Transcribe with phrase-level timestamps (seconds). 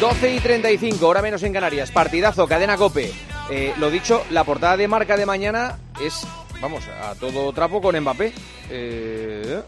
[0.00, 1.90] 12 y 35, hora menos en Canarias.
[1.90, 3.10] Partidazo, cadena Cope.
[3.50, 6.26] Eh, lo dicho, la portada de marca de mañana es,
[6.60, 8.34] vamos, a todo trapo con Mbappé.
[8.68, 9.62] Eh,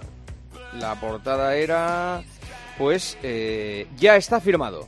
[0.75, 2.23] la portada era,
[2.77, 4.87] pues, eh, ya está firmado.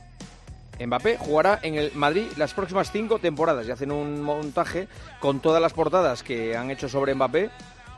[0.79, 4.87] Mbappé jugará en el Madrid las próximas cinco temporadas y hacen un montaje
[5.19, 7.49] con todas las portadas que han hecho sobre Mbappé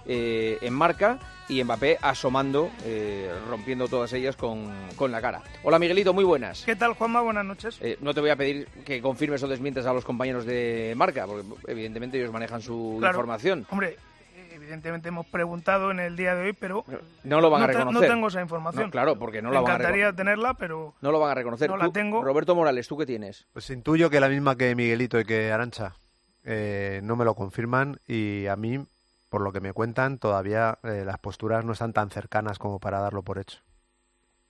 [0.05, 5.41] en marca y Mbappé asomando, eh, rompiendo todas ellas con, con, la cara.
[5.63, 6.63] Hola Miguelito, muy buenas.
[6.63, 7.21] ¿Qué tal Juanma?
[7.21, 7.77] Buenas noches.
[7.81, 11.25] Eh, no te voy a pedir que confirmes o desmientes a los compañeros de marca,
[11.27, 13.15] porque evidentemente ellos manejan su Claro.
[13.15, 13.67] información.
[13.69, 13.97] Hombre,
[14.53, 16.85] evidentemente hemos preguntado en el día de hoy, pero
[17.23, 18.01] No lo van a te- reconocer.
[18.01, 18.85] no tengo esa información.
[18.85, 20.25] No, claro, porque no Me la van a encantaría reconocer.
[20.25, 21.69] tenerla, pero No lo van a reconocer.
[21.69, 22.23] No la tengo.
[22.23, 23.45] Roberto Morales, ¿tú qué tienes?
[23.51, 25.93] Pues intuyo que la misma que Miguelito y que Arancha
[26.45, 28.79] eh, no me lo confirman y a mí,
[29.33, 32.99] por lo que me cuentan, todavía eh, las posturas no están tan cercanas como para
[32.99, 33.61] darlo por hecho.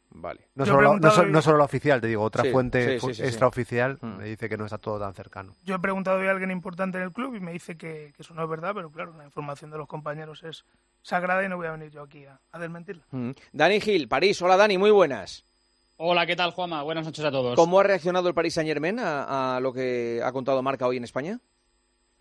[0.10, 0.50] Vale.
[0.56, 2.44] No Yo he solo, no, preguntado so- y- no solo la oficial, te digo, otra
[2.44, 4.18] Sí, fuente sí, sí, extraoficial Mm.
[4.18, 5.56] me dice que no está todo tan cercano.
[5.64, 8.24] yo he preguntado hoy a alguien importante en el club y me dice que, que
[8.24, 10.66] eso no es verdad, pero claro, la información de los compañeros es
[11.02, 13.04] sagrada y no voy a venir yo aquí a, a desmentirla.
[13.12, 13.32] Mm.
[13.54, 14.42] Dani Gil, París.
[14.42, 15.46] Hola Dani, muy buenas.
[15.96, 16.84] Hola, ¿qué tal, Juanma?
[16.84, 17.56] Buenas noches a todos.
[17.56, 20.98] ¿Cómo ha reaccionado el Paris Saint Germain a, a lo que ha contado Marca hoy
[20.98, 21.40] en España?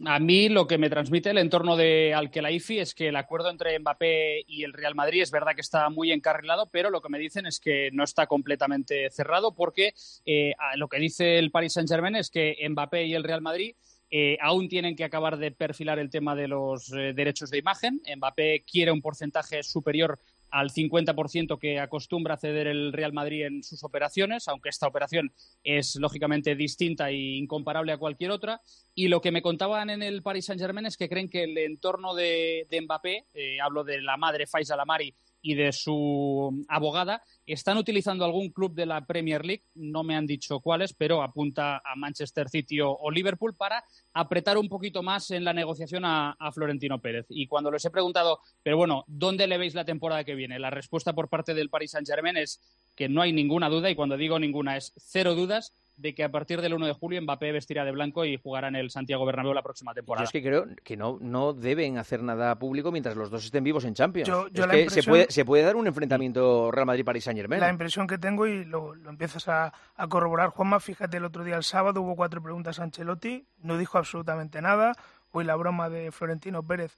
[0.04, 3.78] A mí lo que me transmite el entorno de Alkelaifi es que el acuerdo entre
[3.78, 7.18] Mbappé y el Real Madrid es verdad que está muy encarrilado, pero lo que me
[7.18, 12.16] dicen es que no está completamente cerrado porque eh, lo que dice el Paris Saint-Germain
[12.16, 13.76] es que Mbappé y el Real Madrid
[14.10, 18.02] eh, aún tienen que acabar de perfilar el tema de los eh, derechos de imagen.
[18.16, 20.18] Mbappé quiere un porcentaje superior
[20.52, 25.32] al 50% que acostumbra ceder el Real Madrid en sus operaciones, aunque esta operación
[25.64, 28.60] es lógicamente distinta e incomparable a cualquier otra.
[28.94, 32.14] Y lo que me contaban en el Paris Saint-Germain es que creen que el entorno
[32.14, 37.76] de, de Mbappé, eh, hablo de la madre Faisal Amari y de su abogada, están
[37.76, 41.96] utilizando algún club de la Premier League, no me han dicho cuáles, pero apunta a
[41.96, 47.00] Manchester City o, Liverpool para apretar un poquito más en la negociación a, a Florentino
[47.00, 47.26] Pérez.
[47.28, 50.58] Y cuando les he preguntado, pero bueno, ¿dónde le veis la temporada que viene?
[50.58, 52.60] La respuesta por parte del Paris Saint-Germain es
[52.94, 56.30] que no hay ninguna duda, y cuando digo ninguna es cero dudas, de que a
[56.30, 59.52] partir del 1 de julio Mbappé vestirá de blanco y jugará en el Santiago Bernabéu
[59.54, 60.24] la próxima Yo temporada.
[60.24, 63.84] es que creo que no, no deben hacer nada público mientras los dos estén vivos
[63.84, 64.26] en Champions.
[64.28, 67.24] Yo- yo es la que se, impresión- puede, se puede dar un enfrentamiento Real Madrid-Paris
[67.24, 67.60] Saint-Germain.
[67.60, 71.44] La impresión que tengo, y lo, lo empiezas a, a corroborar, Juanma, fíjate, el otro
[71.44, 74.94] día, el sábado, hubo cuatro preguntas a Ancelotti, no dijo absolutamente nada.
[75.30, 76.96] Hoy la broma de Florentino Pérez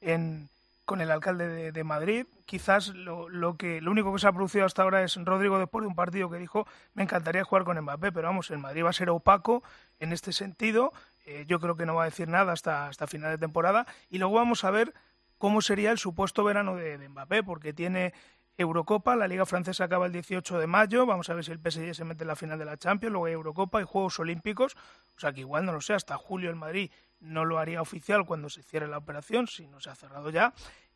[0.00, 0.48] en,
[0.84, 2.26] con el alcalde de, de Madrid.
[2.46, 5.82] Quizás lo, lo, que, lo único que se ha producido hasta ahora es Rodrigo después
[5.82, 8.90] de un partido que dijo, me encantaría jugar con Mbappé, pero vamos, el Madrid va
[8.90, 9.62] a ser opaco
[10.00, 10.92] en este sentido.
[11.24, 13.86] Eh, yo creo que no va a decir nada hasta, hasta final de temporada.
[14.10, 14.92] Y luego vamos a ver
[15.38, 18.14] cómo sería el supuesto verano de, Mbappé, porque tiene
[18.56, 21.94] Eurocopa, la Liga Francesa acaba el 18 de mayo, vamos a ver si el PSG
[21.94, 24.76] se mete en la final de la Champions, luego hay Eurocopa y Juegos Olímpicos,
[25.16, 28.26] o sea que igual no lo sé, hasta julio el Madrid no lo haría oficial
[28.26, 30.52] cuando se cierre la operación, si no se ha cerrado ya,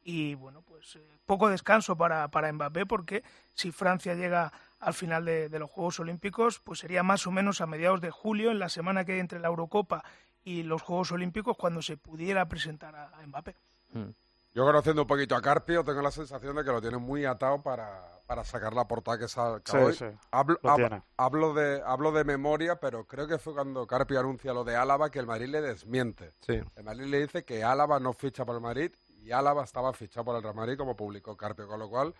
[0.08, 5.24] y bueno, pues eh, poco descanso para, para Mbappé, porque si Francia llega al final
[5.24, 8.68] de, los Juegos Olímpicos, pues sería más o menos a mediados de julio, en la
[8.68, 10.04] semana que hay entre la Eurocopa
[10.44, 13.56] y los Juegos Olímpicos, cuando se pudiera presentar a, Mbappé.
[13.92, 14.10] Hmm.
[14.56, 17.62] Yo conociendo un poquito a Carpio, tengo la sensación de que lo tiene muy atado
[17.62, 19.92] para, para sacar la portada que saca Sí, hoy.
[19.92, 24.54] sí, hablo, hab- hablo, de, hablo de memoria, pero creo que fue cuando Carpio anuncia
[24.54, 26.32] lo de Álava que el Madrid le desmiente.
[26.40, 26.58] Sí.
[26.74, 30.24] El Madrid le dice que Álava no ficha por el Madrid y Álava estaba fichado
[30.24, 32.14] por el Real Madrid, como publicó Carpio, con lo cual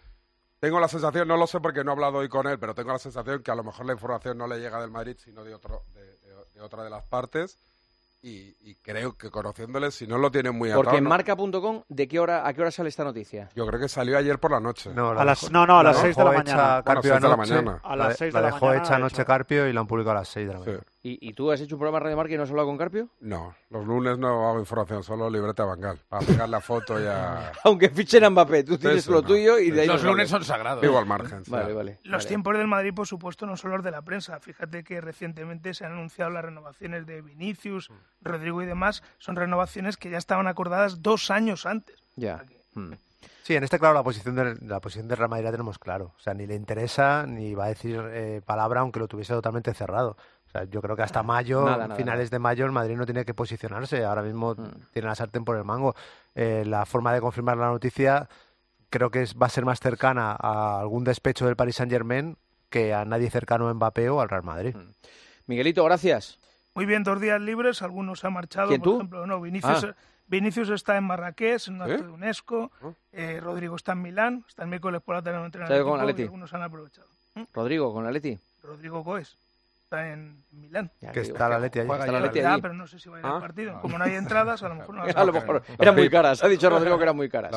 [0.61, 2.93] tengo la sensación, no lo sé porque no he hablado hoy con él, pero tengo
[2.93, 5.55] la sensación que a lo mejor la información no le llega del Madrid, sino de,
[5.55, 7.59] otro, de, de- de otra de las partes.
[8.29, 10.83] Y, y creo que conociéndole, si no lo tienen muy atado...
[10.83, 11.11] Porque en ¿no?
[11.11, 13.51] marca.com, ¿de qué hora, a qué hora sale esta noticia?
[13.55, 14.91] Yo creo que salió ayer por la noche.
[14.93, 16.83] No, la A las- dejó- no, no, a la las seis de la mañana.
[16.85, 17.81] Carpio seis de la anoche, mañana.
[17.85, 19.25] A la las de- seis la de la dejó mañana hecha ha anoche.
[19.25, 20.71] Carpio y la han publicado a las 6 de la Sí.
[21.07, 22.77] ¿Y, y tú has hecho un programa de Radio Marca y no has hablado con
[22.77, 23.09] Carpio?
[23.21, 26.01] No, los lunes no hago información, solo libreta Bangal.
[26.09, 27.53] Para pegar la foto ya.
[27.65, 29.29] Aunque fichen a Mbappé, tú tienes sí, lo no.
[29.29, 30.83] tuyo y de ahí Los lunes son sagrados.
[30.83, 31.45] Vivo al margen.
[31.45, 31.51] sí.
[31.53, 32.01] Vale, vale.
[32.03, 32.29] Los vale.
[32.29, 34.41] tiempos del Madrid, por supuesto, no son los de la prensa.
[34.41, 37.89] Fíjate que recientemente se han anunciado las renovaciones de Vinicius,
[38.21, 39.05] Rodrigo y demás.
[39.19, 41.95] Son renovaciones que ya estaban acordadas dos años antes.
[42.17, 42.43] Ya.
[42.75, 42.95] Hmm.
[43.47, 46.13] Sí, en este, claro, la posición de la posición de Real Madrid la tenemos claro.
[46.17, 49.73] O sea, ni le interesa ni va a decir eh, palabra aunque lo tuviese totalmente
[49.73, 50.17] cerrado.
[50.47, 53.05] O sea, yo creo que hasta mayo, Nada, nada, finales de mayo, el Madrid no
[53.05, 54.05] tiene que posicionarse.
[54.05, 54.71] Ahora mismo Mm.
[54.93, 55.95] tiene la sartén por el mango.
[56.35, 58.29] Eh, la forma de confirmar la noticia
[58.91, 62.37] creo que es, va a ser más cercana a algún despecho del Paris Saint Germain
[62.71, 64.75] que a nadie cercano a Mbappé o al Real Madrid.
[64.75, 64.91] Mm.
[65.47, 66.39] Miguelito, gracias.
[66.75, 68.69] Muy bien, dos días libres, algunos han marchado.
[68.69, 68.97] ¿Quién, por tú?
[68.97, 69.95] ejemplo, no, Vinicius, Ah.
[70.29, 72.03] Vinicius está en Marrakech, en un acto ¿Eh?
[72.03, 72.71] de UNESCO.
[73.13, 74.45] Eh, Rodrigo está en Milán.
[74.49, 76.23] Hasta el miércoles por la tarde ha el Atleti.
[76.25, 77.07] algunos han aprovechado.
[77.35, 77.43] ¿Mm?
[77.55, 78.39] Rodrigo, con Atleti.
[78.63, 79.37] Rodrigo Goes
[79.87, 80.91] está en Milán.
[81.01, 81.89] Ya Que está es la Leti ahí.
[81.89, 82.21] Está la.
[82.21, 83.35] Leti pero no sé si va a ir Ah.
[83.37, 83.81] al partido.
[83.81, 86.43] Como no hay entradas, a lo mejor no las A lo mejor eran muy caras.
[86.43, 87.53] Ha dicho Rodrigo que eran muy caras.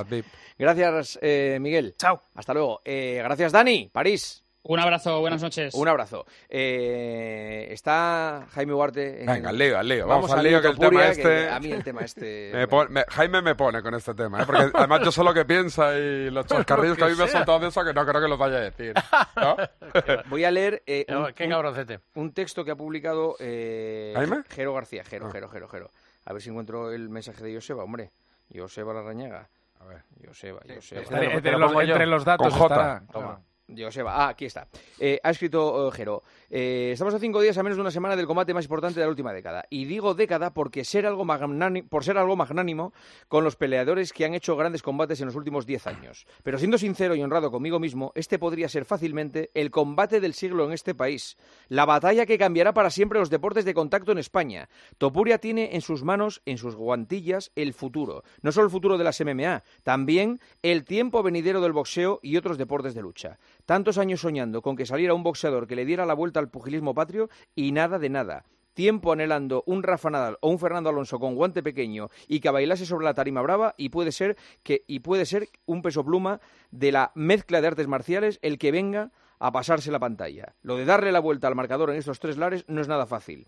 [0.57, 1.95] Gracias, eh, Miguel.
[1.97, 2.21] Chao.
[2.35, 2.81] Hasta luego.
[2.85, 3.89] Eh, gracias, Dani.
[3.91, 4.45] París.
[4.61, 5.73] Un abrazo, buenas noches.
[5.73, 6.25] Un abrazo.
[6.50, 9.21] Eh, está Jaime Huarte.
[9.21, 10.06] en- Venga, al lío, al lío.
[10.06, 11.50] Vamos, al lío que el tema este...
[11.50, 12.51] a mí el tema este...
[12.53, 14.45] Me pon- me- Jaime me pone con este tema, ¿eh?
[14.45, 17.27] porque además yo sé lo que piensa y los chascarrillos que a mí me ha
[17.29, 18.94] soltado de eso que no creo que los vaya a decir.
[19.38, 19.56] ¿no?
[20.29, 22.00] Voy a leer eh, No, un, Qué un- cabroncete.
[22.15, 24.44] un texto que ha publicado eh, ¿Jaime?
[24.50, 25.03] Jero García.
[25.05, 25.31] Jero, Ah.
[25.31, 25.91] Jero, Jero, Jero.
[26.25, 28.12] A ver si encuentro el mensaje de Joseba, hombre.
[28.53, 29.47] Joseba Larrañaga.
[29.79, 30.03] A ver.
[30.27, 31.01] Joseba, Joseba.
[31.03, 32.75] Te lo- Entre, lo los, entre los datos Con J.
[32.75, 33.03] estará.
[33.12, 33.41] Toma.
[33.77, 34.16] Joseba.
[34.16, 34.68] Ah, aquí está.
[35.00, 36.24] Eh, ha escrito eh, Jero.
[36.51, 39.06] Eh, estamos a cinco días a menos de una semana del combate más importante de
[39.06, 39.66] la última década.
[39.69, 42.92] Y digo década porque ser algo magnánimo, por ser algo magnánimo
[43.28, 46.25] con los peleadores que han hecho grandes combates en los últimos diez años.
[46.44, 50.66] Pero siendo sincero y honrado conmigo mismo, este podría ser fácilmente el combate del siglo
[50.66, 51.38] en este país.
[51.68, 54.69] La batalla que cambiará para siempre los deportes de contacto en España.
[54.98, 58.24] Topuria tiene en sus manos, en sus guantillas, el futuro.
[58.42, 62.57] No solo el futuro de las MMA, también el tiempo venidero del boxeo y otros
[62.57, 63.38] deportes de lucha.
[63.66, 66.94] Tantos años soñando con que saliera un boxeador que le diera la vuelta al pugilismo
[66.94, 68.45] patrio y nada de nada.
[68.74, 72.86] Tiempo anhelando un Rafa Nadal o un Fernando Alonso con guante pequeño y que bailase
[72.86, 76.39] sobre la tarima brava y puede ser que y puede ser un peso pluma
[76.71, 80.53] de la mezcla de artes marciales el que venga a pasarse la pantalla.
[80.62, 83.47] Lo de darle la vuelta al marcador en estos tres lares no es nada fácil.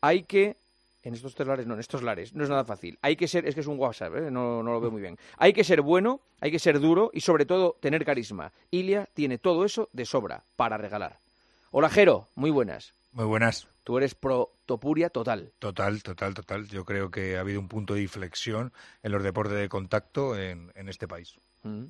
[0.00, 0.56] Hay que
[1.02, 2.98] en estos tres lares, no, en estos lares, no es nada fácil.
[3.02, 4.30] Hay que ser, es que es un WhatsApp, ¿eh?
[4.30, 5.16] no, no lo veo muy bien.
[5.38, 8.52] Hay que ser bueno, hay que ser duro y sobre todo tener carisma.
[8.70, 11.18] Ilia tiene todo eso de sobra para regalar.
[11.70, 12.94] Hola Jero, muy buenas.
[13.12, 13.68] Muy buenas.
[13.84, 15.52] Tú eres pro Topuria total.
[15.58, 16.66] Total, total, total.
[16.68, 18.72] Yo creo que ha habido un punto de inflexión
[19.02, 21.34] en los deportes de contacto en, en este país.
[21.62, 21.84] Mm.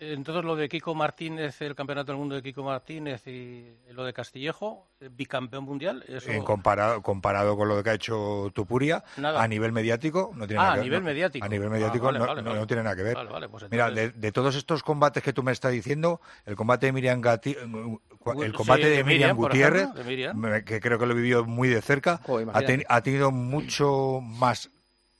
[0.00, 4.12] Entonces lo de Kiko Martínez, el campeonato del mundo de Kiko Martínez y lo de
[4.12, 6.30] Castillejo, eh, bicampeón mundial, eso...
[6.30, 9.42] En comparado, comparado con lo que ha hecho Tupuria, Nada.
[9.42, 11.44] a nivel mediático, no tiene Ah, nada a que nivel no, mediático.
[11.44, 12.60] A nivel Ah, mediático vale, no, vale, no- vale.
[12.60, 13.14] no tiene nada que ver.
[13.14, 16.56] Vale, vale, pues Mira, de, de todos estos combates que tú me estás diciendo, el
[16.56, 20.36] combate de Miriam Gati- el Sí, combate de de Miriam Gutiérrez, ejemplo, de Miriam.
[20.38, 22.20] me- que creo que lo vivió muy de cerca,
[22.52, 24.70] ha, ten- ha tenido mucho más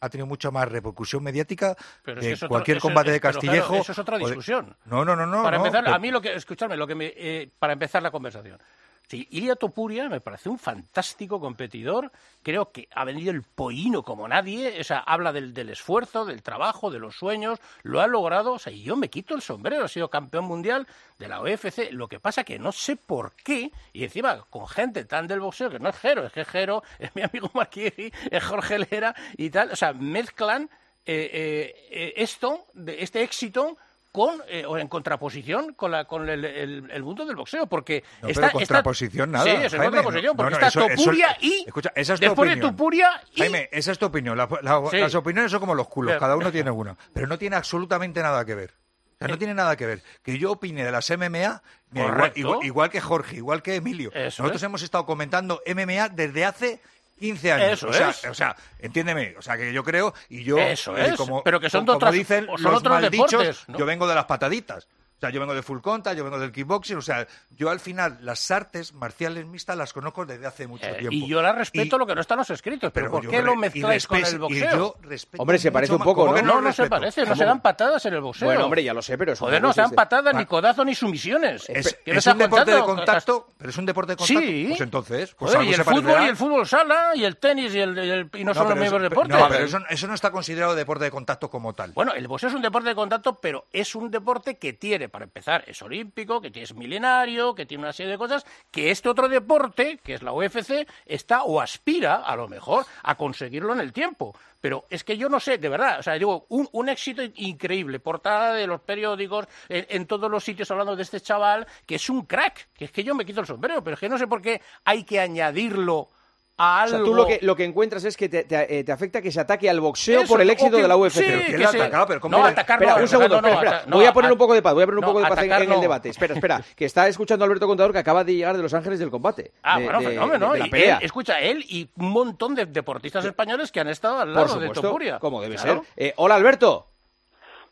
[0.05, 3.35] ha tenido mucha más repercusión mediática Pero es de que es cualquier combate de claro,
[3.41, 3.75] Castillejo.
[3.77, 4.77] eso es otra de- discusión.
[4.85, 5.43] No, no, no, no.
[5.43, 8.03] para no, empezar, pero- a mí lo que, escuchadme, lo que me, eh, para empezar
[8.03, 8.59] la conversación.
[9.07, 12.11] Sí, Ilia Topuria me parece un fantástico competidor.
[12.43, 14.81] Creo que ha venido el pollino como nadie.
[14.81, 17.59] O sea, habla del, del esfuerzo, del trabajo, de los sueños.
[17.83, 18.55] Lo ha logrado.
[18.55, 19.85] O sea, y yo me quito el sombrero.
[19.85, 20.87] Ha sido campeón mundial
[21.19, 21.91] de la UFC.
[21.93, 23.71] Lo que pasa que no sé por qué.
[23.93, 27.15] Y encima, con gente tan del boxeo, que no es Jero, es que Jero es
[27.15, 29.71] mi amigo Marquieri, es Jorge Lera y tal.
[29.71, 30.71] O sea, mezclan
[31.07, 33.77] eh, eh, eh, esto, de, este éxito
[34.15, 38.05] con eh, o en contraposición con la con el, el- el mundo del boxeo porque
[38.23, 39.45] No, está pero está- contraposición nada.
[39.45, 42.49] sí es contraposición porque no, está eso- eso- Topuria y Escucha, esa es tu después
[42.49, 42.71] de opinión.
[42.77, 44.39] Topuria y Jaime, esa es tu opinión.
[44.39, 44.99] La- la- Sí.
[44.99, 46.97] Las opiniones son como los culos, cada uno tiene una.
[47.13, 48.71] Pero no tiene absolutamente nada que ver.
[49.15, 50.03] O sea, no tiene nada que ver.
[50.23, 51.61] Que yo opine de las MMA,
[51.93, 54.11] igual, igual- igual que Jorge, igual que Emilio.
[54.13, 54.63] Eso Nosotros es.
[54.63, 56.81] hemos estado comentando MMA desde hace
[57.19, 57.73] 15 años.
[57.79, 58.25] Eso o, sea, es.
[58.25, 59.35] o sea, entiéndeme.
[59.39, 61.87] O sea, que yo creo, y yo, Eso eh, es, como, pero que son de
[61.87, 63.79] como otras- dicen son los otros maldichos, deportes, ¿no?
[63.79, 64.89] yo vengo de las pataditas.
[65.17, 67.81] O sea, yo vengo de full contact, yo vengo del kickboxing, o sea, yo al
[67.81, 71.13] final las artes marciales mixtas las conozco desde hace mucho Eh, tiempo.
[71.15, 73.31] y yo la respeto Y- lo que no está en los escritos pero, ¿por yo
[73.31, 76.33] qué lo mezcláis con el y boxeo yo respeto Hombre, se parece un poco, ¿cómo
[76.33, 76.37] ¿no?
[76.37, 76.91] que no, no se respeto?
[76.91, 77.37] parece, no ¿Cómo?
[77.37, 78.47] se dan patadas en el boxeo.
[78.49, 80.45] Bueno, hombre, ya lo sé, pero eso Joder, no no se dan patadas, Pa- ni
[80.47, 81.71] codazos, ni sumisiones.
[81.71, 84.41] Es, ¿Qué me es un deporte de contacto, pero es un deporte de contacto.
[84.43, 84.65] Sí.
[84.69, 87.37] Pues entonces, pues Joder, algo y el se fútbol y el fútbol sala y el
[87.39, 89.39] tenis y, el, y el- y no, son los pero mismos deportes.
[89.39, 91.93] No, pero eso, eso no está considerado deporte de contacto como tal.
[91.93, 95.25] Bueno, el boxeo es un deporte de contacto, pero es un deporte que tiene, para
[95.25, 99.29] empezar, es olímpico, que es milenario, que tiene una serie de cosas, que este otro
[99.29, 103.93] deporte, que es la UFC, está o aspira, a lo mejor, a conseguirlo en el
[103.93, 104.37] tiempo.
[104.61, 108.01] Pero es que yo no sé, de verdad, o sea, digo, un, un éxito increíble,
[108.01, 112.09] portada de los periódicos, en, en todos los sitios hablando de este chaval, que es
[112.09, 114.27] un crack, que es que yo me quito el sombrero, pero es que no sé
[114.27, 116.09] por qué hay que añadirlo
[116.57, 117.09] a O sea, algo...
[117.11, 119.41] tú lo que, lo que encuentras es que te, te- eh, te afecta que se
[119.41, 121.15] ataque al boxeo Eso, por el éxito que- de la UFC.
[121.15, 122.07] sí, Pero que ¿quién le ha se- atacado?
[122.07, 123.83] Pero ¿cómo no, atacarlo, Espera, un segundo, atacarlo, espera, no, espera.
[123.87, 125.19] ata- voy a no, poner un poco de paz, voy a poner un no, poco
[125.21, 126.09] de paz en- en, atacarlo- el debate.
[126.11, 129.01] Espera, espera, que está escuchando a Alberto Contador que acaba de llegar de Los Ángeles
[129.01, 129.51] del combate.
[129.65, 130.53] Ah, de- bueno, de- fenómeno.
[130.53, 130.97] de la pelea.
[130.99, 134.61] él- escucha, él y un montón de deportistas españoles que han estado al lado Por
[134.61, 135.19] de supuesto, Topuria.
[135.19, 135.83] como debe Claro.
[135.97, 136.07] ser.
[136.07, 136.87] Eh, hola, Alberto.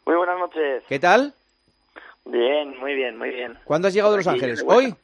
[0.06, 0.82] Muy buenas noches.
[0.88, 1.32] ¿Qué tal?
[2.24, 3.56] Bien, muy bien, muy bien.
[3.64, 4.58] ¿Cuándo has llegado de Los Ángeles?
[4.58, 4.72] de.
[4.72, 4.94] ¿Hoy?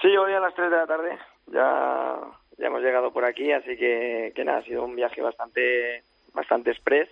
[0.00, 1.18] Sí, hoy a las 3 de la tarde.
[1.48, 2.16] Ya,
[2.58, 6.02] ya hemos llegado por aquí, así que, que nada, ha sido un viaje bastante,
[6.34, 7.08] bastante express,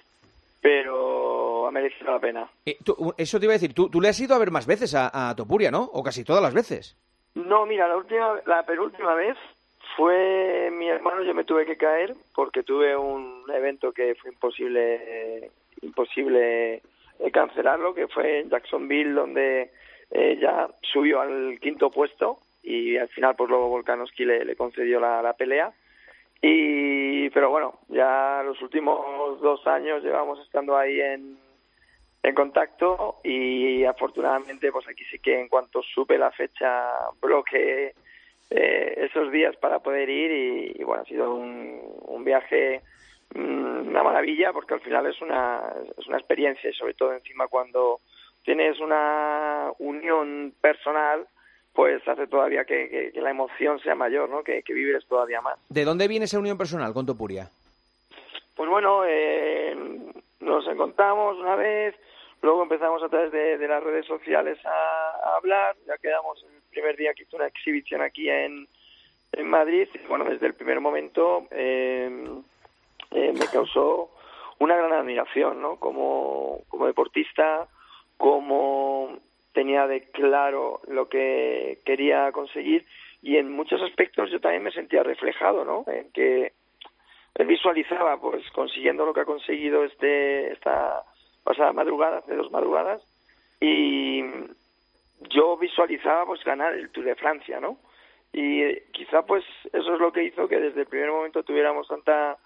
[0.60, 2.48] pero ha merecido la pena.
[2.66, 4.66] Eh, tú- eso te iba a decir, tú, tú le has ido a ver más
[4.66, 5.82] veces a, a Topuria, ¿no?
[5.92, 6.96] O casi todas las veces.
[7.34, 9.36] No, mira, la última, la penúltima vez
[9.96, 15.00] fue mi hermano, yo me tuve que caer porque tuve un evento que fue imposible,
[15.44, 15.50] eh,
[15.82, 16.74] imposible
[17.18, 19.70] eh, cancelarlo, que fue en Jacksonville, donde
[20.10, 22.38] eh, ya subió al quinto puesto
[22.70, 25.72] y al final pues luego Volkanovski le, concedió la, pelea.
[26.40, 31.36] Y, pero bueno, ya los últimos dos años llevamos estando ahí en,
[32.22, 37.94] en contacto y afortunadamente pues aquí sí que en cuanto supe la fecha bloqueé
[38.50, 42.82] eh, esos días para poder ir y, bueno ha sido un, viaje
[43.34, 45.62] mm, una maravilla porque al final es una
[45.98, 47.98] es una experiencia sobre todo encima cuando
[48.44, 51.26] tienes una unión personal
[51.72, 55.40] pues hace todavía que, que- que la emoción sea mayor no que, que vives todavía
[55.40, 57.48] más ¿De dónde viene esa unión personal con Topuria?
[58.56, 59.74] pues bueno, eh,
[60.40, 61.94] nos encontramos una vez,
[62.42, 64.70] luego empezamos a través de, de las redes sociales a,
[65.30, 68.68] a hablar, ya quedamos el primer día que hizo una exhibición aquí en,
[69.32, 72.28] en Madrid, y bueno, desde el primer momento eh,
[73.12, 74.10] eh, me causó
[74.58, 75.76] una gran admiración, ¿no?
[75.76, 77.66] Como, como deportista,
[78.18, 79.18] como
[79.52, 82.86] tenía de claro lo que quería conseguir
[83.22, 85.84] y en muchos aspectos yo también me sentía reflejado, ¿no?
[85.92, 86.52] En que
[87.34, 91.02] él visualizaba pues consiguiendo lo que ha conseguido este esta
[91.44, 93.02] pasada madrugada, hace dos madrugadas,
[93.60, 94.22] y
[95.30, 97.78] yo visualizaba pues ganar el Tour de Francia, ¿no?
[98.32, 101.88] Y eh, quizá pues eso es lo que hizo que desde el primer momento tuviéramos
[101.88, 102.38] tanta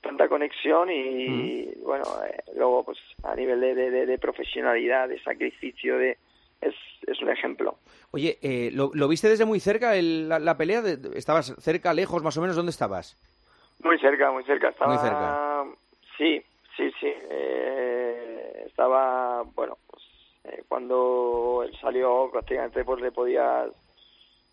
[0.00, 5.96] tanta conexión y bueno eh, luego pues a nivel de- de- de profesionalidad de sacrificio
[5.98, 6.16] de
[6.62, 6.74] es,
[7.06, 7.76] es un ejemplo
[8.12, 10.82] Oye, eh, ¿lo, lo viste desde muy cerca el- la, la pelea?
[10.82, 12.56] De- ¿Estabas cerca, lejos, más o menos?
[12.56, 13.16] ¿Dónde estabas?
[13.82, 14.68] Muy cerca, muy cerca.
[14.68, 15.64] Estaba, Muy cerca.
[16.18, 16.42] Sí,
[16.76, 17.12] sí, sí.
[17.30, 20.02] eh, estaba, bueno, pues
[20.44, 23.70] eh, cuando él salió prácticamente pues le podías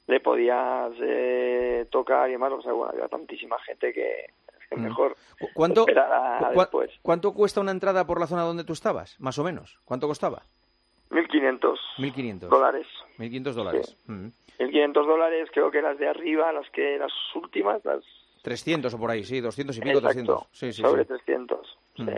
[0.07, 2.51] le podías eh, tocar y demás.
[2.53, 4.27] O sea, bueno, había tantísima gente que
[4.71, 4.83] Mm.
[4.83, 6.91] mejor ¿Cu- ¿Cuánto, esperar a cu- después.
[7.01, 9.19] ¿Cuánto cuesta una entrada por la zona donde tú estabas?
[9.19, 9.79] Más o menos.
[9.83, 10.43] ¿Cuánto costaba?
[11.09, 12.39] 1.500 1.500.
[12.49, 12.87] dólares.
[13.17, 13.97] 1.500 dólares.
[14.07, 14.27] Mm.
[14.59, 18.03] 1.500 dólares, creo que las de arriba, las que las últimas, las
[18.43, 20.47] 300 o por ahí, sí, 200 y pico, Exacto, 300.
[20.51, 21.07] Sí, sí, sobre sí.
[21.07, 21.77] 300.
[21.95, 22.03] sí.
[22.03, 22.09] Mm.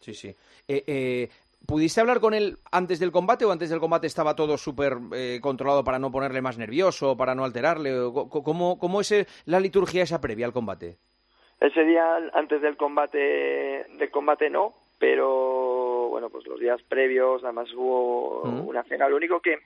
[0.00, 0.28] Sí, sí.
[0.66, 1.28] Eh, eh,
[1.66, 5.40] ¿Pudiste hablar con él antes del combate o antes del combate estaba todo súper eh,
[5.42, 7.92] controlado para no ponerle más nervioso, para no alterarle?
[8.12, 10.96] ¿Cómo, cómo es la liturgia esa previa al combate?
[11.60, 15.69] Ese día antes del combate del combate no, pero
[16.20, 18.68] bueno, pues los días previos además hubo Mm.
[18.68, 19.08] una cena.
[19.08, 19.58] Lo único que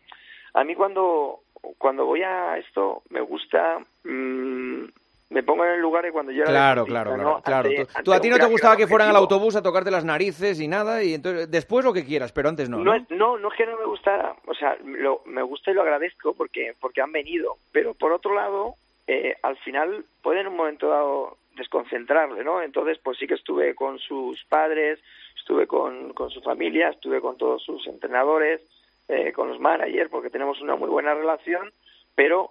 [0.54, 1.40] a mí cuando
[1.78, 4.84] cuando voy a esto me gusta mm,
[5.30, 7.40] me pongo en el lugar de cuando yo era Claro, claro, ¿no?
[7.42, 7.68] claro.
[7.70, 9.90] Ante- Tú- ante tú a ti no te gustaba que fueran al autobús a tocarte
[9.90, 12.76] las narices y nada, y entonces después lo que quieras, pero antes no.
[12.78, 12.94] No, ¿no?
[12.94, 15.82] es- no, no es que no me gustara, o sea, lo- me gusta y lo
[15.82, 18.74] agradezco porque porque han venido, pero por otro lado,
[19.08, 22.62] eh, al final puede en un momento dado desconcentrarle, ¿no?
[22.62, 25.00] Entonces, pues sí que estuve con sus padres,
[25.36, 28.60] estuve con, con su familia, estuve con todos sus entrenadores,
[29.08, 31.72] eh, con los managers, porque tenemos una muy buena relación,
[32.14, 32.50] pero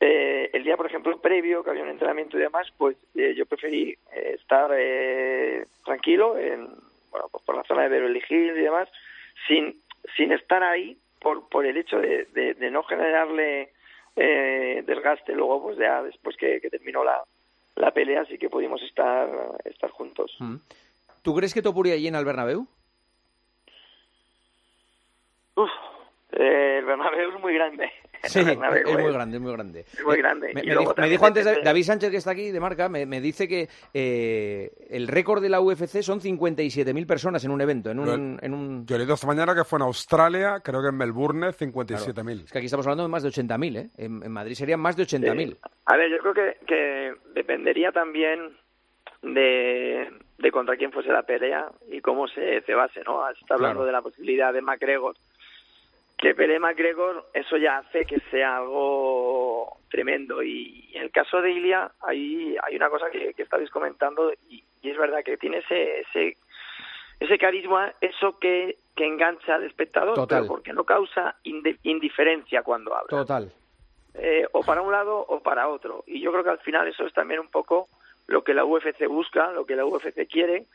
[0.00, 3.46] eh, el día, por ejemplo, previo, que había un entrenamiento y demás, pues eh, yo
[3.46, 6.66] preferí eh, estar eh, tranquilo en,
[7.10, 8.88] bueno, pues por la zona de Beverly Hills y demás,
[9.46, 9.80] sin,
[10.16, 13.70] sin estar ahí por, por el hecho de, de, no generarle
[14.16, 17.22] eh, desgaste luego, pues ya después que, que terminó la,
[17.76, 19.28] la pelea, sí que pudimos estar,
[19.64, 20.34] estar juntos.
[20.38, 20.56] Mm.
[21.22, 22.66] ¿Tú crees que Topuria llena el Bernabéu?
[25.54, 25.70] Uf,
[26.32, 27.90] eh, el Bernabéu es muy grande.
[28.28, 29.80] Sí, es muy grande, es muy grande.
[29.80, 30.52] Es muy grande.
[30.54, 33.04] Me, dijo, me también dijo antes depende- David Sánchez, que está aquí de marca, me,
[33.04, 37.90] me dice que eh, el récord de la UFC son 57.000 personas en un evento,
[37.90, 38.38] en un...
[38.40, 38.86] En un...
[38.86, 42.44] Yo leído esta mañana que fue en Australia, creo que en Melbourne, 57.000.
[42.44, 43.90] Es que aquí estamos hablando de más de 80.000, ¿eh?
[43.96, 45.58] En, en Madrid serían más de 80.000.
[45.86, 48.56] A ver, yo creo que, que dependería también
[49.22, 53.20] de, de contra quién fuese la pelea y cómo se cebase, ¿no?
[53.34, 53.86] Se está hablando Claro.
[53.86, 55.16] de la posibilidad de McGregor,
[56.22, 60.40] que pelee McGregor, eso ya hace que sea algo tremendo.
[60.40, 64.62] Y en el caso de Ilia, hay, hay una cosa que, que estabais comentando, y,
[64.82, 66.36] y es verdad que tiene ese, ese,
[67.18, 70.42] ese carisma, eso que, que engancha al espectador, Total.
[70.42, 73.08] pero porque no causa indi- indiferencia cuando habla.
[73.08, 73.52] Total.
[74.14, 76.04] Eh, o para un lado o para otro.
[76.06, 77.88] Y yo creo que al final eso es también un poco
[78.28, 80.66] lo que la UFC busca, lo que la UFC quiere,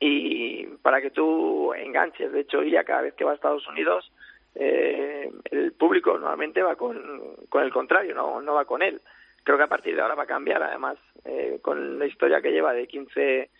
[0.00, 2.32] y para que tú enganches.
[2.32, 4.10] De hecho, Ilia cada vez que va a Estados Unidos,
[4.58, 9.00] eh, el público normalmente va con, con el contrario, no, no va con él.
[9.44, 12.50] Creo que a partir de ahora va a cambiar, además, eh, con la historia que
[12.50, 13.50] lleva de 15,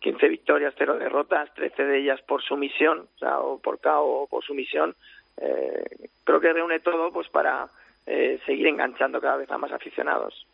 [0.00, 4.26] 15 victorias, 0 derrotas, 13 de ellas por sumisión, o sea, o por KO o
[4.26, 4.96] por sumisión.
[5.36, 5.84] Eh,
[6.24, 7.68] creo que reúne todo pues para
[8.06, 10.46] eh, seguir enganchando cada vez a más aficionados.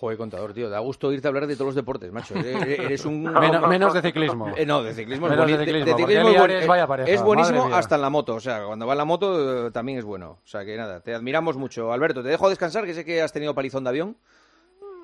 [0.00, 2.34] Joder, contador, tío, da gusto oírte hablar de todos los deportes, macho.
[2.34, 3.22] Eres, eres un...
[3.34, 4.50] Menos- menos de ciclismo.
[4.56, 7.10] Eh, no, de ciclismo es Menos de ciclismo, porque ciclismo es, Eliares, buen- vaya pareja,
[7.10, 8.34] es buenísimo hasta en la moto.
[8.34, 10.38] O sea, cuando va en la moto eh, también es bueno.
[10.42, 11.92] O sea, que nada, te admiramos mucho.
[11.92, 14.16] Alberto, te dejo descansar, que sé que has tenido palizón de avión.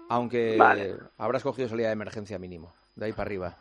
[0.09, 0.97] Aunque Vale.
[1.19, 2.73] habrás cogido salida de emergencia mínimo.
[2.95, 3.57] De ahí para arriba.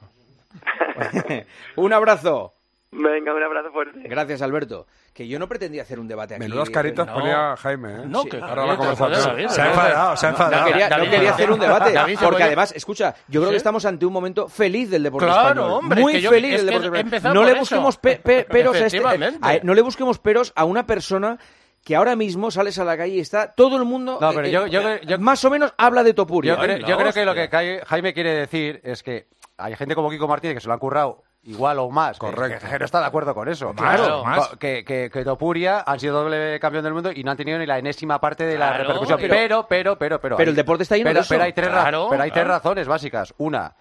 [1.76, 2.54] un abrazo.
[2.98, 4.00] Venga, un abrazo fuerte.
[4.08, 4.88] Gracias, Alberto.
[5.14, 6.40] Que yo no pretendía hacer un debate aquí.
[6.44, 7.14] Menudas caritas No.
[7.14, 8.04] ponía Jaime, ¿eh?
[8.06, 8.30] No, Sí.
[8.30, 9.50] que Ahora la conversación.
[9.50, 10.62] Se ha enfadado, se ha enfadado.
[10.66, 14.06] No quería, no quería hacer un debate, porque además, escucha, yo creo que estamos ante
[14.06, 15.72] un momento feliz del deporte Claro, español.
[15.72, 17.34] hombre, Muy que yo- feliz del deporte español.
[17.36, 19.02] No le busquemos pe- pe- peros a este,
[19.42, 21.38] a- no le busquemos peros a una persona
[21.84, 24.52] que ahora mismo sales a la calle y está todo el mundo No, pero eh,
[24.52, 26.56] yo- eh, yo- yo- más o menos habla de Topuria.
[26.56, 30.10] Yo, creo, yo creo que lo que Jaime quiere decir es que hay gente como
[30.10, 32.18] Kiko Martínez que se lo han currado igual o más.
[32.20, 32.68] Correcto.
[32.70, 33.74] Que, no está de acuerdo con eso.
[33.74, 34.24] Claro.
[34.24, 34.50] más.
[34.60, 37.66] Que, que, que Topuria han sido doble campeón del mundo y no han tenido ni
[37.66, 39.20] la enésima parte de la Claro, repercusión.
[39.20, 40.36] pero- Pero, pero, pero, pero.
[40.38, 41.30] Pero hay- el deporte está lleno pero, de eso.
[41.34, 43.34] Pero hay tres, Claro, pero hay tres razones básicas.
[43.38, 43.76] Una,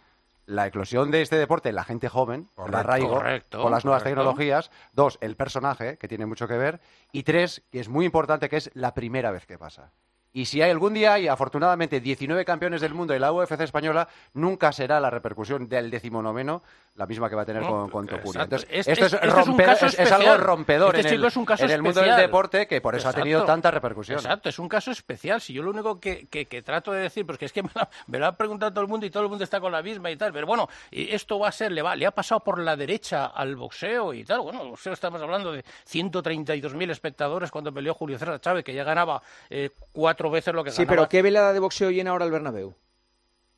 [0.47, 3.85] la eclosión de este deporte en la gente joven, el Correcto, arraigo, correcto, con las
[3.85, 4.21] nuevas correcto.
[4.21, 4.71] tecnologías.
[4.92, 6.80] Dos, el personaje, que tiene mucho que ver.
[7.12, 9.90] Y tres, que es muy importante, que es la primera vez que pasa.
[10.36, 14.08] Y si hay algún día hay, afortunadamente, 19 campeones del mundo y la UFC española,
[14.34, 16.60] nunca será la repercusión del decimonoveno
[16.96, 18.42] la misma que va a tener con, con Topuria.
[18.42, 18.56] exacto.
[18.56, 21.24] Entonces, Este- esto es, este es romper- caso es- es algo rompedor Este en, chico
[21.24, 23.52] el, es un caso en el mundo del deporte que por eso ha tenido Exacto.
[23.52, 24.18] tanta repercusión.
[24.18, 25.40] Exacto, es un caso especial.
[25.40, 27.70] Si yo lo único que, que- que trato de decir, pues que es que me
[27.74, 29.82] lo, me lo ha preguntado todo el mundo y todo el mundo está con la
[29.82, 30.32] misma y tal.
[30.32, 33.26] Pero bueno, y esto va a ser, le, va, le ha pasado por la derecha
[33.26, 34.40] al boxeo y tal.
[34.42, 38.85] Bueno, el boxeo estamos hablando de 132.000 espectadores cuando peleó Julio César Chávez, que ya
[38.85, 42.24] ganaba eh, cuatro veces lo que Sí, ganaba pero ¿qué velada de boxeo llena ahora
[42.24, 42.74] el Bernabéu?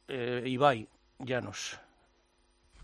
[0.08, 1.78] eh, Ibai Llanos.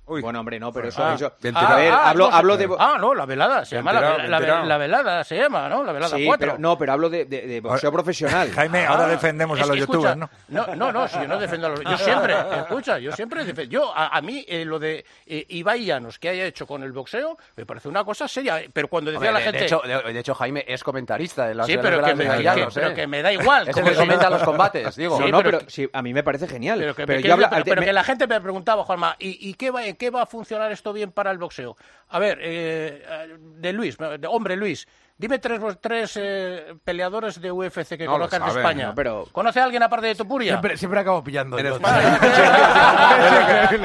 [0.04, 0.20] Uy.
[0.20, 1.02] Bueno, hombre, no, pero eso...
[1.02, 2.66] Ah, eso- a ver, ah, hablo, no, hablo sí.
[2.66, 2.76] de...
[2.78, 5.84] Ah, no, la velada, se llama la, velada, se llama, ¿no?
[5.84, 6.38] La velada Sí, 4.
[6.46, 8.50] pero, no, pero hablo de, de- de boxeo profesional.
[8.54, 10.28] Jaime, Ah, ahora defendemos a los youtubers, ¿no?
[10.48, 11.80] No, no, no, si yo no defiendo a los...
[11.84, 13.70] Yo siempre, escucha, yo siempre defiendo...
[13.72, 16.90] Yo, a, a mí, eh, lo de eh, Ibai Llanos que haya hecho con el
[16.92, 19.58] boxeo, me parece una cosa seria, pero cuando decía Hombre, la gente...
[19.60, 22.36] de hecho, de, de hecho, Jaime es comentarista de las sí, pero, que me, de
[22.38, 22.94] que- Llanos, pero ¿eh?
[22.94, 23.68] que me da igual.
[23.68, 25.18] Es el que comenta los combates, digo.
[25.20, 26.78] No, Sí, no, pero sí, a mí me parece genial.
[26.80, 30.10] Pero que, pero yo pero- la gente me preguntaba, Juanma, ¿y, y qué, va, qué
[30.10, 31.76] va a funcionar esto bien para el boxeo?
[32.08, 33.96] A ver, eh, eh, de Luis,
[34.28, 34.86] hombre Luis,
[35.22, 38.86] dime tres, tres eh, peleadores de UFC que No lo conozcan de España.
[38.88, 40.52] no, pero- ¿Conoce a alguien aparte de Topuria?
[40.54, 41.56] Siempre, siempre acabo pillando.
[41.58, 42.18] En yo, España.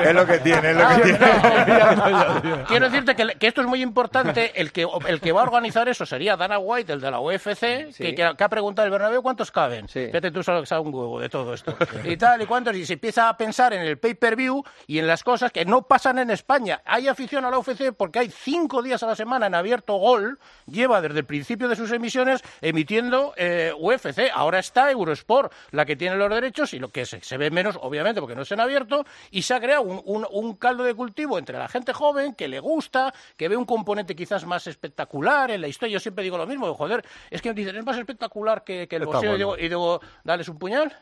[0.03, 1.19] Es lo que tiene, es lo que tiene.
[2.67, 4.59] Quiero decirte que, que esto es muy importante.
[4.59, 7.91] El que, el que va a organizar eso sería Dana White, el de la UFC,
[7.91, 8.03] Sí.
[8.03, 9.87] que, que ha- que ha preguntado el Bernabéu cuántos caben.
[9.87, 10.07] Sí.
[10.07, 11.75] Fíjate tú solo que sabe un huevo de todo esto.
[12.03, 12.75] y tal y cuántos.
[12.75, 16.17] Y se empieza a pensar en el pay-per-view y en las cosas que no pasan
[16.19, 16.81] en España.
[16.85, 20.39] Hay afición a la UFC porque hay cinco días a la semana en abierto Gol.
[20.65, 24.31] Lleva desde el principio de sus emisiones emitiendo eh, UFC.
[24.33, 27.77] Ahora está Eurosport, la que tiene los derechos y lo que se, se ve menos,
[27.81, 29.05] obviamente, porque no es en abierto.
[29.29, 32.47] Y se ha creado un, un- un caldo de cultivo entre la gente joven que
[32.47, 35.93] le gusta, que ve un componente quizás más espectacular en la historia.
[35.93, 39.03] Yo siempre digo lo mismo, joder, es que dicen, es más espectacular que, que el
[39.05, 39.33] boxeo.
[39.35, 40.95] Y, digo, y digo, dales un puñal.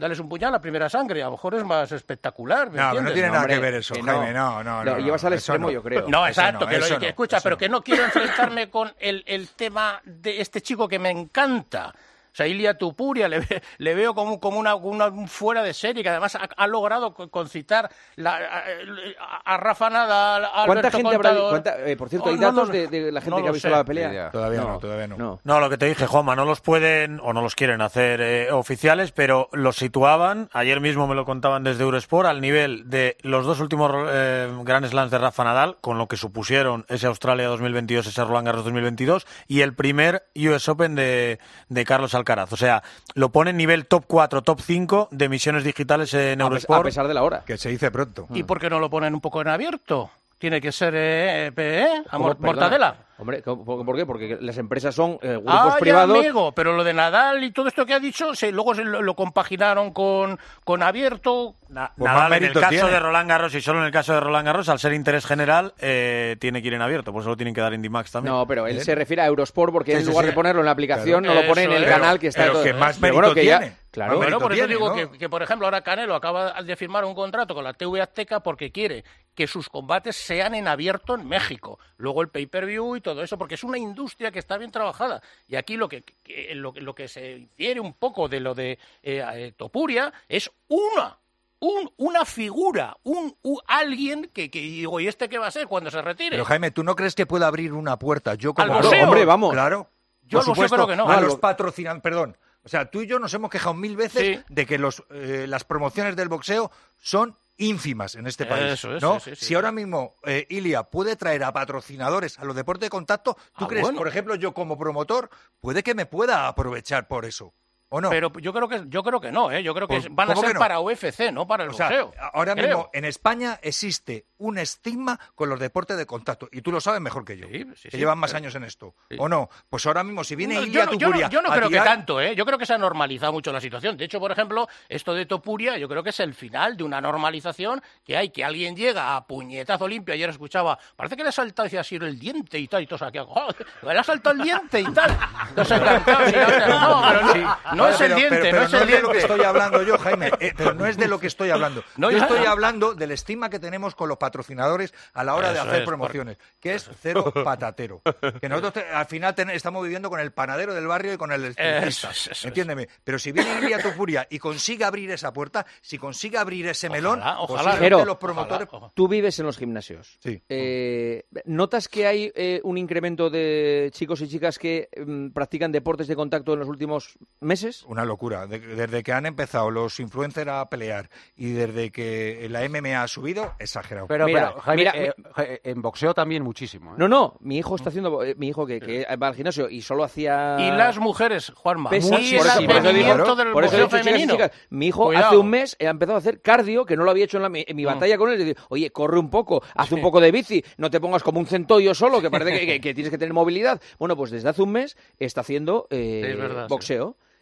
[0.00, 2.70] Dales un puñal a la primera sangre, a lo mejor es más espectacular.
[2.70, 3.12] ¿me No, que no entiendes?
[3.14, 4.18] tiene No, nada hombre, que ver eso, que no.
[4.18, 4.32] Jaime.
[4.32, 4.98] No, no, Lo no.
[5.04, 5.72] llevas al extremo, no.
[5.72, 6.08] yo creo.
[6.08, 7.58] No, exacto, no, que, lo- que no, escucha, pero no.
[7.58, 11.94] que no quiero enfrentarme con el, el tema de este chico que me encanta.
[12.40, 13.46] Sea, Ilia Tupuria, le,
[13.78, 17.12] le veo como, como una, una- un fuera de serie, que además ha, ha logrado
[17.12, 21.30] co- concitar la- a, a- Rafa Nadal, a ¿Cuánta Alberto gente habrá...
[21.30, 21.50] Contador.
[21.50, 23.48] cuánta- eh, por cierto, Oh, ¿hay no, datos no, de, de la gente no que
[23.48, 23.72] ha visto sé.
[23.74, 24.30] la pelea?
[24.30, 25.16] Todavía no, todavía no.
[25.18, 25.40] no.
[25.44, 28.50] No, lo que te dije, Juanma, no los pueden o no los quieren hacer eh,
[28.52, 33.44] oficiales, pero los situaban, ayer mismo me lo contaban desde Eurosport, al nivel de los
[33.44, 38.06] dos últimos eh, Grand Slams de Rafa Nadal, con lo que supusieron ese Australia 2022,
[38.06, 42.29] ese Roland Garros 2022, y el primer US Open de, de Carlos Alcaraz.
[42.38, 42.82] O sea,
[43.14, 46.80] lo pone en nivel top 4, top 5 de emisiones digitales en Eurosport.
[46.80, 47.42] a pesar de la hora.
[47.44, 48.26] Que se dice pronto.
[48.32, 50.10] ¿Y por qué no lo ponen un poco en abierto?
[50.40, 52.28] Tiene que ser eh, eh, eh, ¿Cómo?
[52.30, 52.96] amor- mortadela.
[53.18, 54.06] Hombre, ¿cómo- ¿por qué?
[54.06, 56.16] Porque las empresas son eh, grupos Ah, ya, privados.
[56.18, 59.02] amigo, pero lo de Nadal y todo esto que ha dicho, se, luego se lo,
[59.02, 61.56] lo compaginaron con, con abierto.
[61.68, 64.46] Pues Nadal, en el caso de Roland Garros y solo en el caso de Roland
[64.46, 67.52] Garros, al ser interés general, eh, tiene que ir en abierto, por eso lo tienen
[67.54, 68.34] que dar Indimax también.
[68.34, 70.30] No, pero él se refiere a Eurosport porque Sí, en sí, lugar sí.
[70.30, 71.34] de ponerlo en la aplicación Claro.
[71.34, 71.90] no lo pone en Eso el es.
[71.90, 73.76] canal que está pero todo- que más Pero bueno, que ya- tiene.
[73.90, 74.16] Claro.
[74.18, 74.94] Bueno, por eso tiene, digo ¿no?
[74.94, 78.38] que, que, por ejemplo, ahora Canelo acaba de firmar un contrato con la TV Azteca
[78.40, 79.04] porque quiere
[79.40, 81.78] que sus combates sean en abierto en México.
[81.96, 85.22] Luego el pay-per-view y todo eso, porque es una industria que está bien trabajada.
[85.48, 88.54] Y aquí lo que, que- lo, que- lo que se infiere un poco de lo
[88.54, 88.72] de
[89.02, 91.16] eh, eh, Topuria es una.
[91.62, 95.66] Un, una figura, un, un- alguien que, que digo, ¿y este qué va a ser
[95.66, 96.30] cuando se retire?
[96.30, 98.34] Pero Jaime, ¿tú no crees que pueda abrir una puerta?
[98.34, 99.04] Yo como Al museo.
[99.04, 99.52] Hombre, vamos.
[99.52, 99.88] Claro.
[100.22, 101.10] Yo Por museo supuesto, creo que no.
[101.10, 102.36] A los patrocinadores, perdón.
[102.62, 105.64] O sea, tú y yo nos hemos quejado mil veces de que los, eh, las
[105.64, 108.72] promociones del boxeo son ínfimas en este país.
[108.72, 109.20] Eso ¿no?
[109.20, 113.64] si ahora mismo eh, Ilia puede traer a patrocinadores a los deportes de contacto, ¿tú
[113.64, 113.98] Ah, crees, bueno.
[113.98, 117.54] por ejemplo, yo como promotor, puede que me pueda aprovechar por eso?
[117.92, 118.08] ¿O no?
[118.08, 119.62] Pero yo creo que yo creo que no, ¿eh?
[119.64, 120.60] Yo creo que Pues, van a ¿cómo ser que no?
[120.60, 122.12] para UFC, no para el O sea, boxeo.
[122.32, 122.66] ahora Creo.
[122.66, 127.00] mismo en España existe un estigma con los deportes de contacto y tú lo sabes
[127.00, 128.94] mejor que yo, que sí, llevan más años en esto.
[129.18, 129.50] ¿O no?
[129.68, 132.20] Pues ahora mismo si viene No, Ilia yo, no- yo no- yo creo que tanto,
[132.20, 132.34] ¿eh?
[132.36, 133.96] Yo creo que se ha normalizado mucho la situación.
[133.96, 137.00] De hecho, por ejemplo, esto de Topuria, yo creo que es el final de una
[137.00, 140.14] normalización que hay, que alguien llega a puñetazo limpio.
[140.14, 143.18] Ayer escuchaba, parece que le ha saltado así el diente y tal, y todo aquí,
[143.18, 145.18] "Joder, le ha saltado el diente y tal.
[145.48, 147.40] Entonces, encantado, y ahora, no, pero no, Sí.
[147.80, 149.32] No es el pero- diente, pero- no es pero el de lo que diente.
[149.32, 150.30] estoy hablando yo, Jaime.
[150.40, 151.82] eh, pero no es de lo que estoy hablando.
[151.96, 155.52] No, yo ya, estoy hablando del estigma que tenemos con los patrocinadores a la hora
[155.52, 158.00] de hacer es, promociones, que es cero patatero.
[158.40, 161.32] Que nosotros te- al final ten- estamos viviendo con el panadero del barrio y con
[161.32, 162.10] el electricista.
[162.46, 162.88] Entiéndeme.
[163.04, 167.20] Pero si viene Ilia Tupuria y consigue abrir esa puerta, si consigue abrir ese melón,
[167.20, 168.68] ojalá, posiblemente Jero, los promotores...
[168.94, 170.18] Tú vives en los gimnasios.
[170.22, 170.42] Sí.
[170.48, 176.06] Eh, ¿Notas que hay eh, un incremento de chicos y chicas que mm, practican deportes
[176.08, 177.69] de contacto en los últimos meses?
[177.86, 178.46] Una locura.
[178.46, 183.08] De- desde que han empezado los influencers a pelear y desde que la MMA ha
[183.08, 184.06] subido, exagerado.
[184.06, 186.92] Pero, Mira, pero, Jaime, mira, eh, eh, en boxeo también muchísimo.
[186.92, 186.96] ¿eh?
[186.98, 189.82] No, no, mi hijo está haciendo, eh, mi hijo que, que va al gimnasio y
[189.82, 190.56] solo hacía...
[190.60, 193.76] Y las mujeres, Juanma, pesas, muy por eso- por eso digo- advenimiento del por eso
[193.76, 194.32] he boxeo dicho chicas y femenino.
[194.34, 194.50] chicas.
[194.70, 195.26] Mi hijo Cuidado.
[195.26, 197.50] hace un mes ha empezado a hacer cardio, que no lo había hecho en, la-
[197.66, 198.34] en mi batalla con él.
[198.40, 201.38] Es decir, oye, corre un poco, haz un poco de bici, no te pongas como
[201.40, 203.80] un centollo solo, que parece que, que- que tienes que tener movilidad.
[203.98, 206.68] Bueno, pues desde hace un mes está haciendo eh, Sí, es verdad, sí.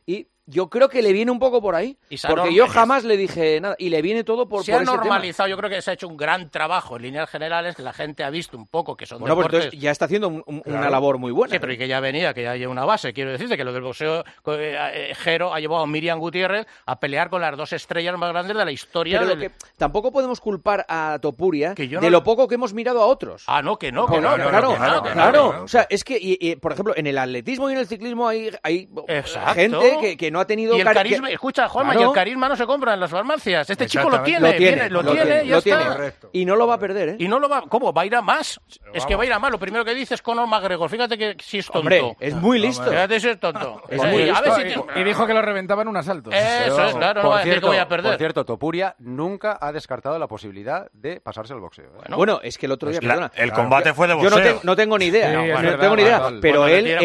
[0.09, 0.38] Boxeo.
[0.51, 1.99] Yo creo que le viene un poco por ahí.
[2.27, 3.77] Porque yo jamás le dije nada.
[3.79, 5.03] Y le viene todo por, se por ha ese tema.
[5.05, 7.93] normalizado, yo creo que se ha hecho un gran trabajo en líneas generales, que la
[7.93, 9.65] gente ha visto un poco que son Bueno, pues deportes...
[9.67, 11.53] entonces ya está haciendo un- un- una labor muy buena.
[11.53, 13.13] Sí, pero y que ya venía, que ya hay una base.
[13.13, 14.77] Quiero decirte que lo del boxeo, eh,
[15.11, 18.57] eh, Jero ha llevado a Miriam Gutiérrez a pelear con las dos estrellas más grandes
[18.57, 19.19] de la historia.
[19.21, 22.73] Pero lo del- que tampoco podemos culpar a Topuria yo de lo poco que hemos
[22.73, 23.45] mirado a otros.
[23.47, 24.71] Ah, no, que no, que Pues no, claro, que no,
[25.03, 25.63] que claro, que que.
[25.65, 28.27] O sea, es que, y- y, por ejemplo, en el atletismo y en el ciclismo
[28.29, 29.55] hay, hay Exacto.
[29.55, 30.77] gente que, que no ha tenido...
[30.77, 33.11] Y el cari- carisma, que- escucha, Juanma, y el carisma no se compra en las
[33.11, 33.69] farmacias.
[33.71, 35.95] Este chico lo tiene, viene, lo, tiene, ya lo está.
[35.95, 36.13] tiene.
[36.33, 37.17] Y no lo va a perder, ¿eh?
[37.19, 37.93] Y no lo va, ¿cómo?
[37.93, 38.61] ¿Va a ir a más?
[38.93, 39.51] Es que va a ir a más.
[39.51, 40.89] Lo primero que dice es Conor McGregor.
[40.91, 41.79] Fíjate que si es tonto.
[41.81, 42.85] Hombre, es muy listo.
[42.85, 43.83] Fíjate si es tonto.
[43.89, 44.87] Es Eh, muy a ver si listo.
[44.95, 46.31] te- Y dijo que lo reventaba en un asalto.
[46.31, 48.11] Eso es, claro, no por va a decir que cierto, voy a perder.
[48.13, 51.87] Por cierto, Topuria nunca ha descartado la posibilidad de pasarse al boxeo.
[51.87, 52.15] ¿eh?
[52.15, 54.31] Bueno, es que el otro día, Pues la- perdona, el combate fue de Yo no,
[54.31, 54.43] boxeo.
[54.45, 56.99] tengo- no tengo ni idea, Sí, no, es no verdad, tengo ni idea, pero él,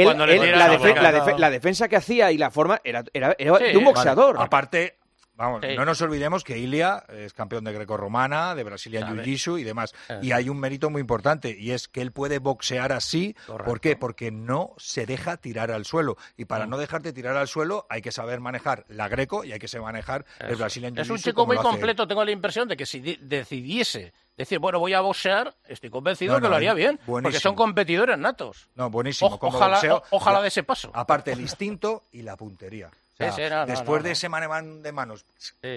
[1.38, 4.36] la, defensa que hacía y la forma era, era, era de un boxeador.
[4.40, 4.98] Aparte,
[5.36, 5.76] vamos, Sí.
[5.76, 9.08] no nos olvidemos que Ilia es campeón de greco-romana, de Brazilian.
[9.18, 9.94] Jiu-Jitsu y demás.
[10.08, 10.20] Eso.
[10.22, 13.36] Y hay un mérito muy importante y es que él puede boxear así.
[13.48, 13.96] ¿Por qué?
[13.96, 16.18] Porque no se deja tirar al suelo.
[16.38, 16.70] Y para Mm.
[16.70, 19.86] no dejarte tirar al suelo hay que saber manejar la greco y hay que saber
[19.86, 20.60] manejar el Eso.
[20.60, 21.12] Brazilian Es Jiu-Jitsu.
[21.14, 22.08] un chico muy completo.
[22.08, 26.36] Tengo la impresión de que si di- decidiese decir, bueno, voy a boxear, estoy convencido
[26.36, 26.98] No, que lo haría es bien.
[26.98, 27.40] Porque buenísimo.
[27.42, 28.68] son competidores natos.
[28.76, 29.32] No, buenísimo.
[29.36, 30.92] O- como ojalá- boxeo, o- ojalá la- de ese paso.
[30.94, 32.90] Aparte, el instinto y la puntería.
[33.14, 35.24] O sea, Sí, sí, no, no, después no, de ese maneman de manos,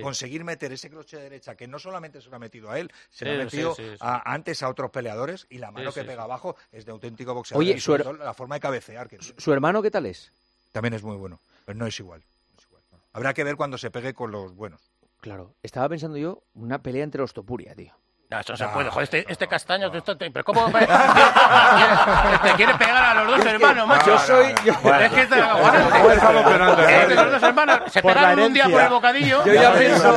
[0.00, 3.26] conseguir meter ese croche derecha, que no solamente se lo ha metido a él, se
[3.26, 3.96] lo ha metido sí, sí, sí.
[4.00, 6.24] a- antes a otros peleadores, y la mano Sí, que sí, pega sí.
[6.24, 7.60] abajo es de auténtico boxeador.
[7.62, 10.06] Oye, y su sobre her- todo la forma de cabecear, que ¿Su hermano qué tal
[10.06, 10.32] es?
[10.72, 12.22] también es muy bueno, pero no es igual.
[12.22, 12.82] no es igual.
[13.12, 14.80] Habrá que ver cuando se pegue con los buenos.
[15.20, 17.94] Claro, estaba pensando yo una pelea entre los Topuria, tío.
[18.28, 18.90] No, eso no se No, puede.
[18.90, 20.80] Joder, este, este castaño, que esto te- pero ¿cómo me-
[22.42, 24.06] te quiere pegar a los dos hermanos, macho?
[24.06, 27.14] yo soy- yo- Es que te- Bueno, estamos penando, Es ¿eh?
[27.14, 29.44] los dos hermanos se Por la pegaron un día por el bocadillo.
[29.44, 30.16] Yo ya pienso,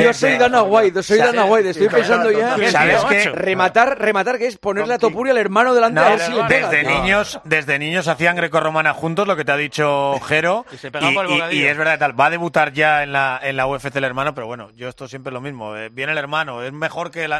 [0.00, 3.30] yo soy Dana White, soy Dana White, estoy pensando ya, ¿Sabes ¿sabes qué?
[3.30, 6.68] Rematar, rematar que es ponerle a Topuria al hermano delante No, si le pega.
[6.68, 10.66] desde niños, desde niños hacían grecorromana juntos, lo que te ha dicho Jero.
[10.72, 11.62] Y se pegaban por el bocadillo.
[11.64, 12.18] y es verdad, tal.
[12.18, 15.08] Va a debutar ya en la, en la UFC el hermano, pero bueno, yo esto
[15.08, 15.76] siempre es lo mismo.
[15.76, 17.39] eh, viene el hermano, es mejor que la.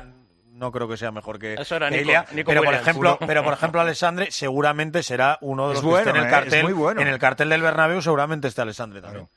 [0.60, 2.86] No creo que sea mejor que Eso era que Nico- Ilia, Nico pero por Williams.
[2.86, 6.16] ejemplo, pero por ejemplo Alessandre seguramente será uno de Es los bueno, que esté en
[6.16, 6.20] ¿eh?
[6.20, 7.00] el Es cartel, muy bueno.
[7.00, 9.28] en el cartel del Bernabéu seguramente esté Alessandre también.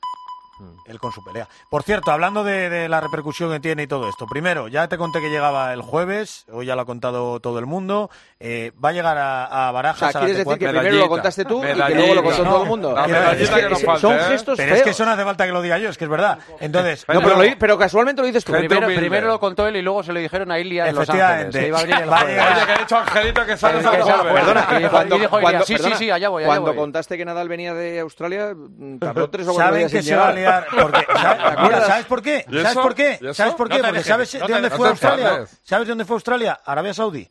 [0.86, 1.48] Él con su pelea.
[1.70, 4.26] Por cierto, hablando de, de la repercusión que tiene y todo esto.
[4.26, 7.66] Primero, ya te conté que llegaba el jueves, hoy ya lo ha contado todo el
[7.66, 8.10] mundo.
[8.40, 10.12] eh, va a llegar a, a O Barajas.
[10.12, 10.58] sea, a la ¿quieres decir T4.
[10.58, 12.94] que primero lo contaste tú y que luego lo contó todo el mundo?
[12.94, 14.20] Medallita decir, que nos es- falta, son ¿eh?
[14.28, 14.96] gestos Pero es que feos.
[14.96, 16.38] eso no hace falta que lo diga yo, es que es verdad.
[16.60, 18.52] Entonces, No, pero, lo pero casualmente lo dices tú.
[18.52, 21.24] Primero, primero lo contó él y luego se lo dijeron a Ilia en Los Ángeles.
[21.54, 21.60] Efectivamente.
[21.60, 22.42] que iba a venir el a jueves.
[22.54, 24.32] Oye, que ha dicho Angelito que Que a los jueves.
[24.34, 26.76] perdona, cuando, dijo cuando- sí, sí, perdona, sí, allá voy, allá cuando voy.
[26.76, 30.04] contaste que Nadal venía de Australia, mm, tardó tres o cuatro Saben días que en
[30.04, 30.43] se va a llegar.
[30.80, 31.86] Porque, ¿sabes, ¿Te acuerdas?
[31.86, 32.44] ¿Sabes por qué?
[32.48, 33.18] ¿Y ¿Sabes por qué?
[33.34, 33.78] ¿Sabes por qué?
[33.78, 35.46] No Porque ¿sabes no de dónde fue Australia?
[35.62, 36.60] ¿Sabes de dónde fue Australia?
[36.64, 37.28] Arabia Saudí.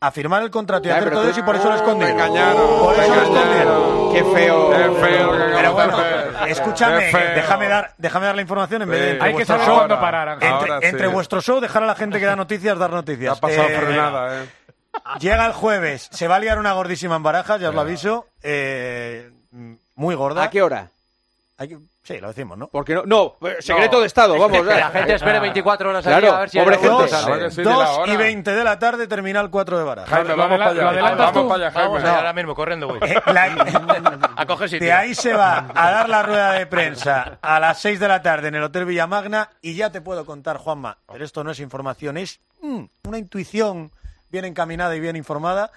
[0.00, 2.16] A firmar el contrato y hacer todo eso y por eso lo escondieron.
[2.16, 4.12] Me engañaron, Por eso lo escondieron.
[4.12, 4.70] Qué feo.
[4.70, 5.96] Qué feo Pero bueno,
[6.48, 7.04] escúchame,
[7.36, 10.00] déjame dar, déjame dar la información en vez de Hay que vuestro saber show- cuándo
[10.00, 10.28] parar.
[10.32, 10.86] Entre, Ahora sí.
[10.86, 13.38] entre vuestro show, dejar a la gente que da noticias, dar noticias.
[13.38, 14.48] ha pasado Eh, frenada, ¿eh?
[15.20, 18.26] Llega el jueves, se va a liar una gordísima en barajas, ya os lo aviso.
[18.42, 19.30] eh,
[19.94, 20.42] muy gorda.
[20.42, 20.88] ¿A qué hora?
[22.04, 22.66] Sí, lo decimos, ¿no?
[22.66, 24.58] Porque no, no, eh, secreto de Estado, vamos.
[24.66, 27.08] Que la gente espere 24 horas Claro, aquí a ver si pobre gente.
[27.08, 27.32] sale.
[27.32, 28.12] Ahora que sí, di la 2 hora.
[28.12, 30.10] y 20 de la tarde, terminal 4 de barajas.
[30.10, 31.14] Jaime, vamos para allá.
[31.14, 31.48] Vamos tú.
[31.48, 32.08] para allá, Vamos Jaime.
[32.08, 33.00] allá ahora mismo, corriendo, güey.
[33.04, 34.84] Eh, la- A coger sitio.
[34.86, 38.20] de ahí se va a dar la rueda de prensa a las 6 de la
[38.20, 41.60] tarde en el Hotel Villamagna y ya te puedo contar, Juanma, pero esto no es
[41.60, 43.92] información, es mm, una intuición
[44.28, 45.70] bien encaminada y bien informada,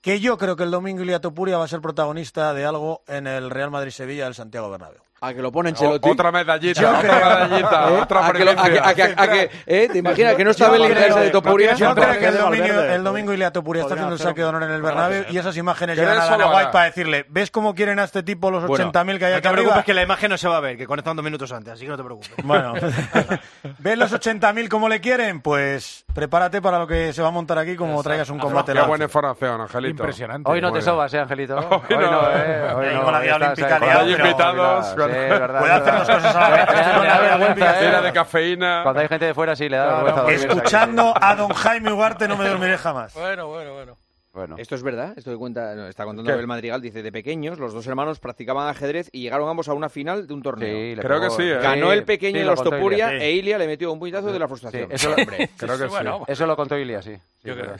[0.00, 3.26] que yo creo que el domingo Ilia Topuria va a ser protagonista de algo en
[3.26, 5.02] el Real Madrid-Sevilla del Santiago Bernabéu.
[5.24, 6.10] A que lo ponen Chelotti.
[6.10, 8.00] Otra medallita, Yo otra creo- medallita, ¿Eh?
[8.02, 8.88] otra a que, lo- a que, primicia.
[8.88, 9.88] a que, a que- ¿eh?
[9.92, 11.74] ¿Te imaginas que no creo- inglés de Topuria?
[11.74, 12.94] Yo creo que el Valverde.
[12.96, 15.38] el domingo Ilia Topuria está haciendo el hacer saque de honor en el Bernabéu y
[15.38, 18.50] esas imágenes ¿Crees llegan a Dana White para decirle, ¿ves cómo quieren a este tipo
[18.50, 19.62] los Bueno, 80.000 que hay No aquí te arriba?
[19.62, 21.84] preocupes que la imagen no se va a ver, que conectan dos minutos antes, así
[21.84, 22.32] que no te preocupes.
[22.42, 22.74] Bueno,
[23.78, 25.40] ¿ves los 80.000 como le quieren?
[25.40, 28.72] Pues prepárate para lo que se va a montar aquí como traigas un combate.
[28.72, 28.88] Qué largo.
[28.90, 29.90] buena información, Angelito.
[30.02, 30.50] Impresionante.
[30.50, 30.84] Hoy no te bien.
[30.84, 31.56] sobas, ¿eh, Angelito?
[31.58, 32.10] Hoy no.
[32.10, 32.72] no, ¿eh?
[32.74, 33.02] Hoy Ahí no.
[33.02, 36.50] con la hoy olímpica liado, invitados, Sí, es verdad, Puede hacer dos cosas a la
[36.50, 37.56] vez.
[37.56, 37.76] ¿eh?
[37.80, 38.80] Llena de cafeína.
[38.82, 40.46] Cuando hay gente de fuera, sí, le da vergüenza.
[40.46, 43.14] Escuchando a don Jaime Ugarte no me dormiré jamás.
[43.14, 43.96] Bueno, bueno, bueno.
[44.32, 44.56] Bueno.
[44.58, 46.32] Esto es verdad, esto que cuenta, no, está contando ¿Qué?
[46.32, 49.90] Abel Madrigal, dice, de pequeños, los dos hermanos practicaban ajedrez y llegaron ambos a una
[49.90, 50.94] final de un torneo.
[50.94, 51.58] Sí, Creo que sí, ¿eh?
[51.58, 53.24] Ganó el pequeño Sí, en lo los Topuria Ilia, sí.
[53.26, 54.88] e Ilia le metió un puñetazo de la frustración.
[54.88, 55.90] Sí, eso lo- Hombre, Creo que sí.
[55.90, 56.24] bueno.
[56.26, 57.14] Eso lo contó Ilia, sí.
[57.44, 57.74] Yo creo.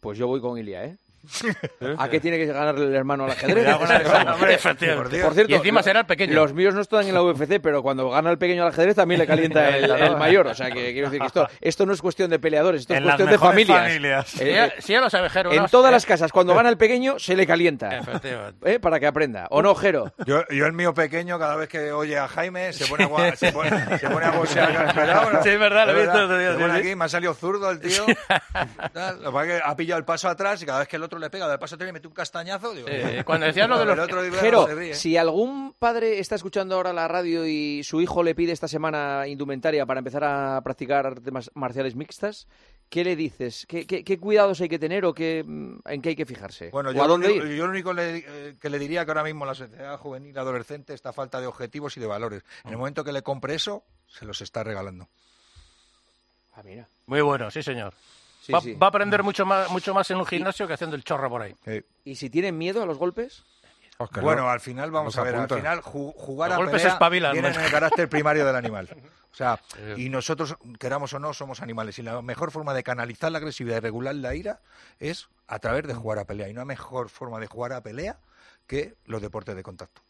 [0.00, 0.96] pues yo voy con Ilia, ¿eh?
[1.98, 3.66] ¿A qué tiene que ganar el hermano al ajedrez?
[5.22, 6.34] Por cierto, Y encima será el pequeño.
[6.34, 9.20] Los míos no están en la UFC, pero cuando gana el pequeño al ajedrez también
[9.20, 10.46] le calienta el, el mayor.
[10.46, 12.98] O sea, que quiero decir que esto, esto no es cuestión de peleadores, esto es
[12.98, 13.82] En las cuestión de familias.
[13.82, 14.28] familias.
[14.28, 15.54] Si Eh, ya, eh, si ya los abejeros.
[15.54, 15.68] en ¿no?
[15.68, 17.96] todas Eh, las casas, cuando gana el pequeño, se le calienta.
[17.98, 18.74] Efectivamente.
[18.74, 18.80] ¿Eh?
[18.80, 19.46] Para que aprenda.
[19.50, 20.12] ¿O no, Jero?
[20.26, 23.52] Yo, yo el mío pequeño, cada vez que oye a Jaime, se pone a, se
[23.52, 24.32] pone, se pone a
[25.44, 26.24] Sí, es verdad, lo he visto verdad.
[26.24, 26.80] otro día, Se sí, pone sí.
[26.80, 28.04] aquí, me ha salido zurdo el tío.
[28.92, 30.96] Tal, Lo que pasa es que ha pillado el paso atrás y cada vez que
[30.96, 32.72] el otro le pega del paso atrás y mete un castañazo.
[32.74, 34.22] Digo, Eh, cuando decías lo de los- otro
[34.66, 34.94] se ríe.
[34.94, 39.26] si algún padre está escuchando ahora la radio y su hijo le pide esta semana
[39.26, 42.46] indumentaria para empezar a practicar artes marciales mixtas,
[42.88, 43.66] ¿qué le dices?
[43.68, 46.70] ¿Qué, qué- qué cuidados hay que tener o qué, mm, en qué hay que fijarse?
[46.70, 47.56] Bueno, ¿O yo, a lo dónde único, ir?
[47.56, 50.94] yo lo único le- eh, que le diría que ahora mismo la sociedad juvenil adolescente
[50.94, 52.42] está falta de objetivos y de valores.
[52.64, 55.08] En el momento que le compre eso, se los está regalando.
[56.56, 56.86] Ah, mira.
[57.06, 57.94] Muy bueno, sí, señor.
[58.44, 58.74] Sí, va, sí.
[58.74, 61.40] va a aprender mucho más, mucho más en un gimnasio que haciendo el chorro por
[61.42, 61.54] ahí.
[62.04, 63.42] ¿Y si tienen miedo a los golpes?
[64.20, 64.50] Bueno, no.
[64.50, 67.48] al final, vamos a ver, al final ju- jugar Los a golpes pelea espabilan, viene
[67.48, 68.88] el carácter primario del animal.
[69.34, 69.58] O sea,
[69.96, 71.98] y nosotros, queramos o no, somos animales.
[71.98, 74.60] Y la mejor forma de canalizar la agresividad y regular la ira
[75.00, 76.48] es a través de jugar a pelea.
[76.48, 78.16] Y no hay mejor forma de jugar a pelea
[78.68, 80.02] que los deportes de contacto.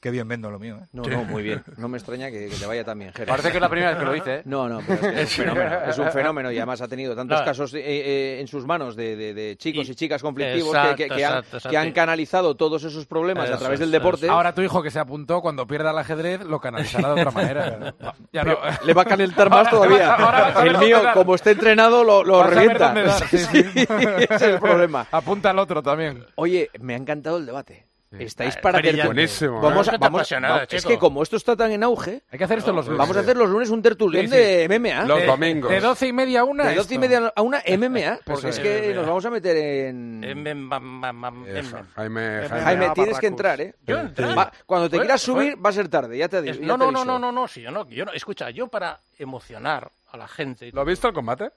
[0.00, 0.86] Qué bien vendo lo mío, ¿eh?
[0.94, 1.62] No, no, muy bien.
[1.76, 3.26] No me extraña que, que te vaya también, Jero.
[3.28, 4.42] Parece que es la primera vez que lo dice, ¿eh?
[4.46, 5.76] No, no, pero es, que es un fenómeno.
[5.86, 7.44] Es un fenómeno y además ha tenido tantos No.
[7.44, 10.96] casos eh, eh, en sus manos de, de- de chicos y, Y- chicas conflictivos Exacto,
[10.96, 11.68] que, que- que han, exacto, exacto.
[11.70, 14.26] que han canalizado todos esos problemas a Eso través del deporte.
[14.26, 17.94] Ahora tu hijo que se apuntó, cuando pierda el ajedrez, lo canalizará de otra manera.
[18.32, 18.56] Ya no.
[18.58, 20.14] Pero le va a calentar más todavía.
[20.14, 22.86] Ahora el mío, como esté entrenado, lo, lo revienta.
[22.86, 23.58] dónde dar, sí, sí.
[23.74, 25.06] ese es el problema.
[25.10, 26.24] Apunta al otro también.
[26.36, 27.86] Oye, me ha encantado el debate.
[28.18, 29.02] Estáis Ah, para brillante.
[29.02, 29.04] tertulia.
[29.06, 29.90] Buenísimo, Vamos ¿eh?
[29.94, 30.88] a, vamos, va- es chico.
[30.88, 32.98] que como esto está tan en auge, Hay que hacer esto los lunes.
[32.98, 34.36] vamos a hacer los lunes un tertulión Sí, sí.
[34.36, 35.04] de MMA.
[35.04, 35.70] Los domingos.
[35.70, 36.64] De doce y media a una.
[36.64, 37.00] de 12 y esto.
[37.00, 38.62] media a una MMA, porque es es.
[38.62, 40.24] que nos vamos a meter en...
[40.24, 41.84] Em, em, bam, bam, bam, em, Eso, em.
[41.94, 42.64] Jaime, Jaime.
[42.64, 43.74] Jaime, tienes que entrar, ¿eh?
[43.86, 44.36] Yo entrar.
[44.36, 46.54] Va, cuando te quieras subir, va a ser tarde, ya te digo.
[46.54, 48.98] Es- no, no, no, no, no, no, sí, yo no, yo no, escucha, yo para
[49.18, 51.50] emocionar a la gente, ¿Lo has visto el combate?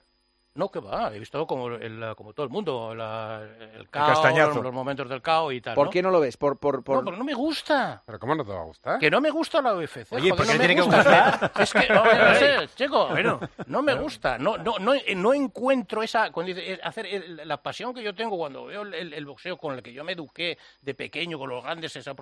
[0.56, 3.42] No, que va, he visto como, el, como todo el mundo, la-
[3.74, 4.24] el caos,
[4.64, 5.74] los momentos del caos y tal.
[5.74, 5.92] ¿Por ¿no?
[5.92, 6.38] qué no lo ves?
[6.38, 6.98] Por, por, por...
[6.98, 8.04] No, porque no me gusta.
[8.06, 9.00] ¿Pero cómo no te va a gustar?
[9.00, 10.12] Que no me gusta la UFC.
[10.12, 10.98] Oye, joder, ¿por qué no tiene que gusta.
[10.98, 11.52] gustar?
[11.60, 13.40] Es que, no, no sé, chico, Bueno.
[13.66, 14.38] no me gusta.
[14.38, 16.32] No, no, no, no encuentro esa...
[16.32, 19.58] cuando dice, eh, hacer el- la pasión que yo tengo cuando veo el, el boxeo
[19.58, 22.14] con el que yo me eduqué de pequeño, con los grandes esa-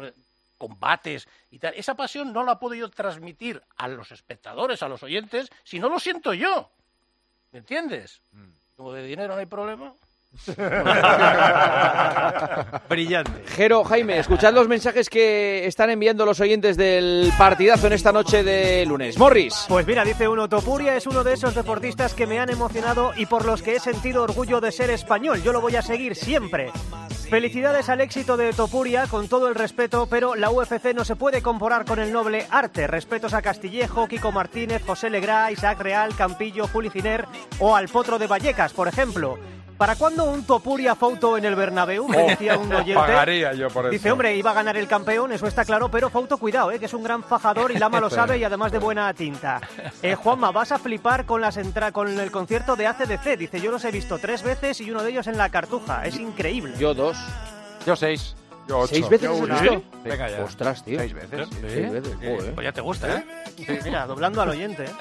[0.58, 1.74] combates y tal.
[1.76, 5.90] Esa pasión no la puedo yo transmitir a los espectadores, a los oyentes, si no
[5.90, 6.70] lo siento yo.
[7.52, 8.22] ¿Me entiendes?
[8.76, 9.94] Como de dinero no hay problema.
[12.90, 13.44] Brillante.
[13.48, 18.44] Jero, Jaime, escuchad los mensajes que están enviando los oyentes del partidazo en esta noche
[18.44, 19.18] de lunes.
[19.18, 19.66] Morris.
[19.68, 23.26] Pues mira, dice uno, Topuria es uno de esos deportistas que me han emocionado y
[23.26, 25.42] por los que he sentido orgullo de ser español.
[25.44, 26.72] Yo lo voy a seguir siempre.
[27.30, 31.42] Felicidades al éxito de Topuria, con todo el respeto, pero la UFC no se puede
[31.42, 32.88] comparar con el noble arte.
[32.88, 37.26] Respetos a Castillejo, Kiko Martínez, José Legrá, Isaac Real, Campillo, Juli Ciner
[37.60, 39.38] o al Potro de Vallecas, por ejemplo.
[39.82, 42.08] ¿Para cuándo un Topuria Fauto en el Bernabéu?
[42.08, 42.94] Me decía un oyente.
[42.94, 43.92] Pagaría yo por eso.
[43.92, 46.86] Dice, hombre, iba a ganar el campeón, eso está claro, pero Fauto, cuidado, eh, que
[46.86, 49.60] es un gran fajador y Lama lo sabe y además de buena tinta.
[50.04, 53.40] Eh, Juanma, vas a flipar con, las entra con el concierto de ACDC.
[53.40, 56.06] Dice, yo los he visto tres veces y uno de ellos en la Cartuja.
[56.06, 56.76] Es increíble.
[56.78, 57.18] Yo dos.
[57.84, 58.36] Yo seis.
[58.68, 58.94] Yo ocho.
[58.94, 59.60] ¿Seis veces Yo has una.
[59.62, 59.84] visto?
[60.04, 60.44] Venga ya.
[60.44, 61.00] Ostras, tío.
[61.00, 61.50] Seis veces.
[61.50, 62.54] Sí, Seis veces, joder.
[62.54, 63.26] Pues ya te gusta, ¿eh?
[63.84, 64.92] Mira, doblando al oyente, ¿eh?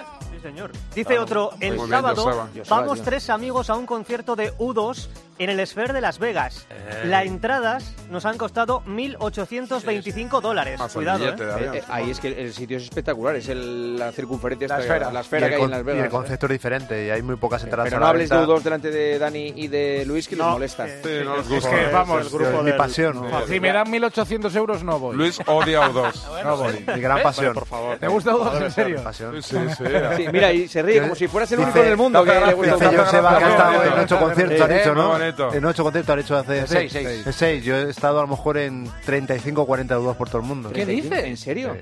[0.43, 0.73] Señor.
[0.95, 1.23] Dice Claro.
[1.23, 5.09] otro, el sábado vamos tres amigos a un concierto de U2
[5.41, 6.67] en el Sphere de Las Vegas.
[6.71, 7.03] Eh.
[7.07, 10.79] Las entradas nos han costado 1.825 dólares.
[10.79, 11.47] Más el Cuidado, billete ¿eh?
[11.49, 15.11] Eh, eh, ahí es que el sitio es espectacular, es el- la circunferencia, La esfera.
[15.11, 16.05] la Y esfera que hay en Las y Vegas.
[16.05, 18.53] el concepto es diferente y hay muy pocas entradas Pero no hables de venta.
[18.53, 20.53] U2 delante de Dani y de Luis, que les No.
[20.53, 20.87] molesta.
[20.87, 20.93] Sí,
[21.25, 23.31] no Es que, vamos, el grupo es mi del- pasión.
[23.31, 23.47] No.
[23.47, 25.17] Si me dan 1.800 euros, no voy.
[25.17, 26.15] Luis odia a U2.
[26.45, 26.85] no voy.
[26.95, 27.55] Mi gran pasión.
[27.55, 27.97] por favor.
[27.99, 29.03] ¿Te gusta U2 en serio?
[29.03, 29.43] Pasión.
[29.43, 29.85] Sí, sí.
[30.17, 32.53] Sí, mira, y se ríe como si fueras el único en el mundo que le
[32.53, 33.05] gusta Dice U2.
[33.05, 35.19] Joseba que ha estado en ocho Eh, conciertos, eh, dicho, ¿no?
[35.33, 35.55] Bonito.
[35.55, 37.07] En ocho conciertos han hecho hace Seis, seis.
[37.27, 37.65] Eh, seis.
[37.65, 40.71] Yo he estado a lo mejor en 35 o 40 dudas por todo el mundo.
[40.73, 41.25] ¿Qué dices?
[41.25, 41.77] ¿En serio?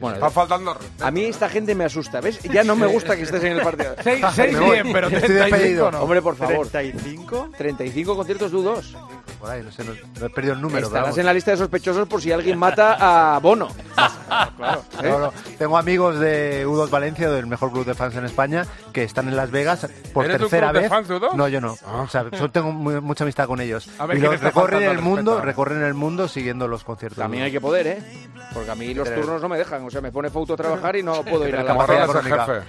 [0.00, 1.06] Bueno, Está faltando respeto.
[1.06, 2.40] a mí esta gente me asusta, ¿ves?
[2.42, 3.94] Ya no me gusta que estés en el partido.
[4.02, 4.70] 6, 6 Me voy.
[4.72, 5.90] bien, pero Estoy 35 despedido.
[5.92, 6.00] no.
[6.02, 6.68] Hombre, por favor.
[6.68, 7.56] ¿35?
[7.56, 8.82] 35 conciertos U2.
[9.38, 10.86] Por ahí, no sé, no, no he perdido el número.
[10.86, 11.18] Estarás vamos.
[11.18, 13.68] en la lista de sospechosos por si alguien mata a Bono.
[14.56, 14.82] Claro.
[15.02, 15.32] No, no.
[15.58, 19.36] Tengo amigos de U2 Valencia, del mejor club de fans en España, que están en
[19.36, 20.88] Las Vegas por ¿Eres tercera club de vez.
[20.90, 21.34] fans de U2?
[21.34, 21.76] No, yo no.
[21.86, 23.88] O sea, solo tengo muy- mucha amistad con ellos.
[23.98, 27.18] A ver, y ¿quién los recorren el mundo, recorren el mundo siguiendo los conciertos.
[27.18, 27.46] También U2.
[27.46, 28.02] hay que poder, ¿eh?
[28.52, 29.84] Porque a mí los turnos no me dejan.
[29.84, 31.72] O sea, me pone foto a trabajar y no puedo ir a la.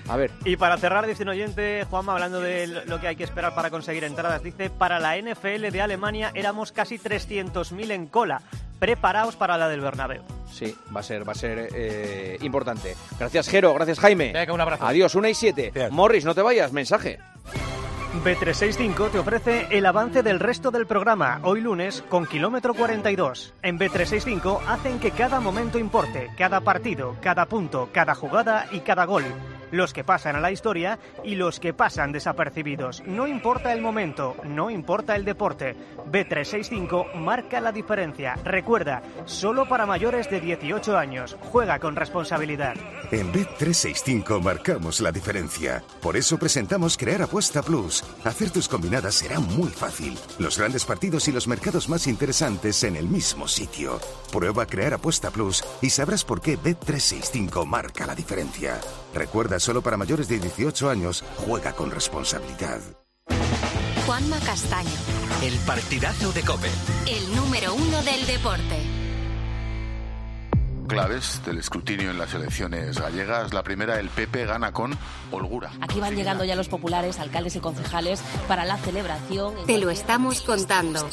[0.10, 3.24] A ver, Y para cerrar, dice un oyente, Juanma, hablando de lo que hay que
[3.24, 8.41] esperar para conseguir entradas, dice, para la NFL de Alemania éramos casi 300.000 en cola.
[8.84, 10.24] Preparaos para la del Bernabéu.
[10.52, 12.98] sí, va a ser, va a ser eh, importante.
[13.17, 13.74] Gracias, Jero.
[13.74, 14.34] Gracias, Jaime.
[14.34, 14.86] Venga, un abrazo.
[14.86, 15.72] Adiós, una y siete.
[15.74, 15.88] Bien.
[15.93, 16.74] Morris, no te vayas.
[16.74, 17.17] Mensaje.
[18.21, 23.56] B365 te ofrece el avance del resto del programa, hoy lunes, con kilómetro 42.
[23.63, 29.06] En B365 hacen que cada momento importe, cada partido, cada punto, cada jugada y cada
[29.06, 29.23] gol.
[29.71, 33.02] Los que pasan a la historia y los que pasan desapercibidos.
[33.08, 35.76] No importa el momento, no importa el deporte.
[36.12, 38.36] B365 marca la diferencia.
[38.43, 41.36] Recuerda, solo para mayores de 18 años.
[41.52, 42.76] Juega con responsabilidad.
[43.12, 45.84] En Bet365 marcamos la diferencia.
[45.99, 48.03] Por eso presentamos Crear Apuesta Plus.
[48.24, 50.18] Hacer tus combinadas será muy fácil.
[50.39, 54.00] Los grandes partidos y los mercados más interesantes en el mismo sitio.
[54.32, 58.80] Prueba Crear Apuesta Plus y sabrás por qué Bet365 marca la diferencia.
[59.13, 62.80] Recuerda, solo para mayores de 18 años, juega con responsabilidad.
[64.06, 64.89] Juanma Castaño,
[65.42, 66.70] El partidazo de Cope.
[67.08, 69.03] el número uno del deporte.
[70.88, 73.54] Claves del escrutinio en las elecciones gallegas.
[73.54, 74.98] La primera, el PP gana con
[75.32, 75.72] holgura.
[75.82, 79.54] Aquí van llegando ya los populares, alcaldes y concejales para la celebración.
[79.65, 81.08] Te lo estamos contando.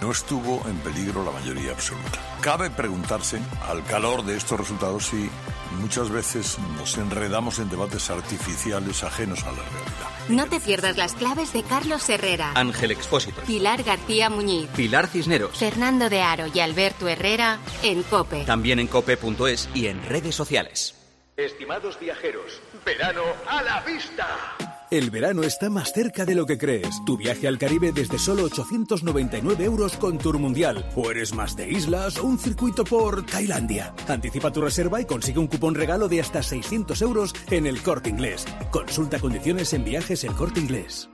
[0.00, 2.20] No estuvo en peligro la mayoría absoluta.
[2.40, 5.28] Cabe preguntarse, al calor de estos resultados, si
[5.72, 10.08] muchas veces nos enredamos en debates artificiales ajenos a la realidad.
[10.28, 13.40] No te pierdas las claves de Carlos Herrera, Ángel Expósito.
[13.42, 15.56] Pilar García Muñiz, Pilar Cisneros.
[15.58, 18.44] Fernando de Aro y Alberto Herrera en COPE.
[18.44, 20.94] También en cope.es y en redes sociales.
[21.36, 24.77] Estimados viajeros, verano a la vista.
[24.90, 27.04] El verano está más cerca de lo que crees.
[27.04, 30.88] Tu viaje al Caribe desde solo 899 euros con Tour Mundial.
[30.96, 33.94] O eres más de islas o un circuito por Tailandia.
[34.08, 38.08] Anticipa tu reserva y consigue un cupón regalo de hasta 600 euros en el Corte
[38.08, 38.46] Inglés.
[38.70, 41.10] Consulta condiciones en viajes El Corte Inglés.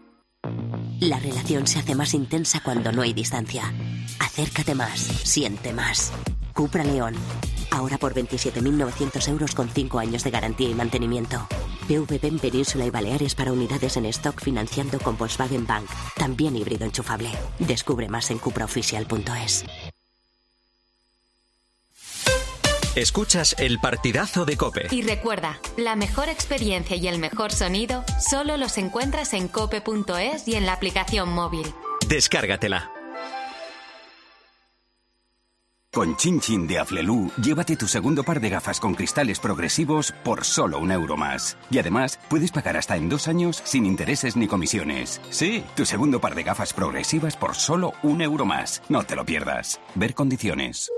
[1.01, 3.75] La relación se hace más intensa cuando no hay distancia.
[4.21, 6.13] Acércate más, siente más.
[6.55, 7.15] Cupra León.
[7.71, 11.47] Ahora por 27.900 euros con 5 años de garantía y mantenimiento.
[11.89, 15.91] PVP en Península y Baleares para unidades en stock financiando con Volkswagen Bank.
[16.17, 17.31] También híbrido enchufable.
[17.59, 19.65] Descubre más en cupraoficial.es.
[22.95, 24.87] Escuchas el partidazo de Cope.
[24.93, 30.55] Y recuerda, la mejor experiencia y el mejor sonido solo los encuentras en cope.es y
[30.55, 31.67] en la aplicación móvil.
[32.07, 32.94] Descárgatela.
[35.95, 40.45] Con Chin Chin de Aflelu, llévate tu segundo par de gafas con cristales progresivos por
[40.45, 41.57] solo un euro más.
[41.71, 45.21] Y además, puedes pagar hasta en dos años sin intereses ni comisiones.
[45.31, 48.83] Sí, tu segundo par de gafas progresivas por solo un euro más.
[48.89, 49.81] No te lo pierdas.
[49.95, 50.91] Ver condiciones.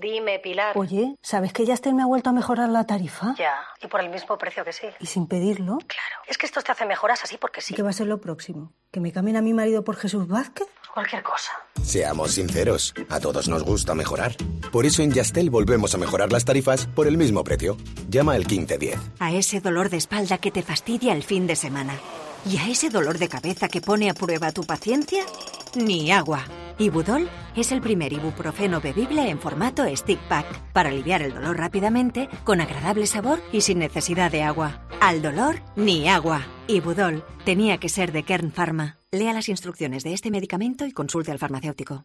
[0.00, 0.76] Dime, Pilar.
[0.76, 3.36] Oye, ¿sabes que Yastel me ha vuelto a mejorar la tarifa?
[3.38, 4.88] Ya, y por el mismo precio que sí.
[4.98, 5.78] ¿Y sin pedirlo?
[5.78, 7.72] Claro, es que esto te hace mejoras así porque sí.
[7.72, 8.72] ¿Qué va a ser lo próximo?
[8.90, 10.66] ¿Que me cambien a mi marido por Jesús Vázquez?
[10.94, 11.50] Cualquier cosa.
[11.82, 14.36] Seamos sinceros, a todos nos gusta mejorar.
[14.70, 17.76] Por eso en Yastel volvemos a mejorar las tarifas por el mismo precio.
[18.08, 19.00] Llama al 1510.
[19.18, 21.94] A ese dolor de espalda que te fastidia el fin de semana.
[22.48, 25.24] ¿Y a ese dolor de cabeza que pone a prueba tu paciencia?
[25.74, 26.44] Ni agua.
[26.78, 32.28] Ibudol es el primer ibuprofeno bebible en formato stick pack para aliviar el dolor rápidamente,
[32.44, 34.86] con agradable sabor y sin necesidad de agua.
[35.00, 36.46] Al dolor, ni agua.
[36.68, 38.98] Ibudol tenía que ser de Kern Pharma.
[39.14, 42.04] Lea las instrucciones de este medicamento y consulte al farmacéutico.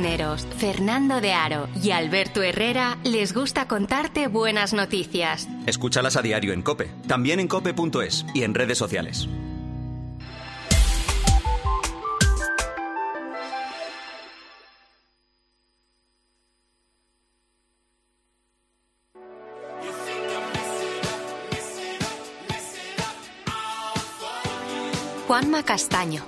[0.00, 5.46] Cisneros, Fernando de Aro y Alberto Herrera les gusta contarte buenas noticias.
[5.66, 9.28] Escúchalas a diario en Cope, también en cope.es y en redes sociales.
[25.26, 26.24] Juanma Castaño.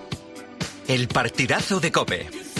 [0.88, 2.51] El partidazo de Cope.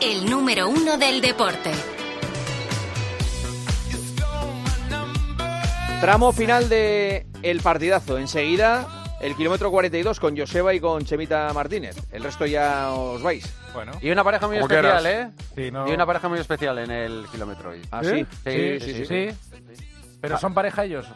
[0.00, 1.70] El número uno del deporte.
[6.00, 8.18] Tramo final de el partidazo.
[8.18, 8.86] Enseguida
[9.20, 11.96] el kilómetro 42 con Joseba y con Chemita Martínez.
[12.12, 13.50] El resto ya os vais.
[13.72, 13.92] Bueno.
[14.00, 15.30] Y una pareja muy Como especial, quieras.
[15.38, 15.44] ¿eh?
[15.54, 17.82] Sí, no- Y una pareja muy especial en el kilómetro hoy.
[17.90, 18.26] ¿Ah, sí?
[18.44, 19.38] Sí, Sí, sí, sí, sí.
[20.20, 21.06] Pero son pareja ellos.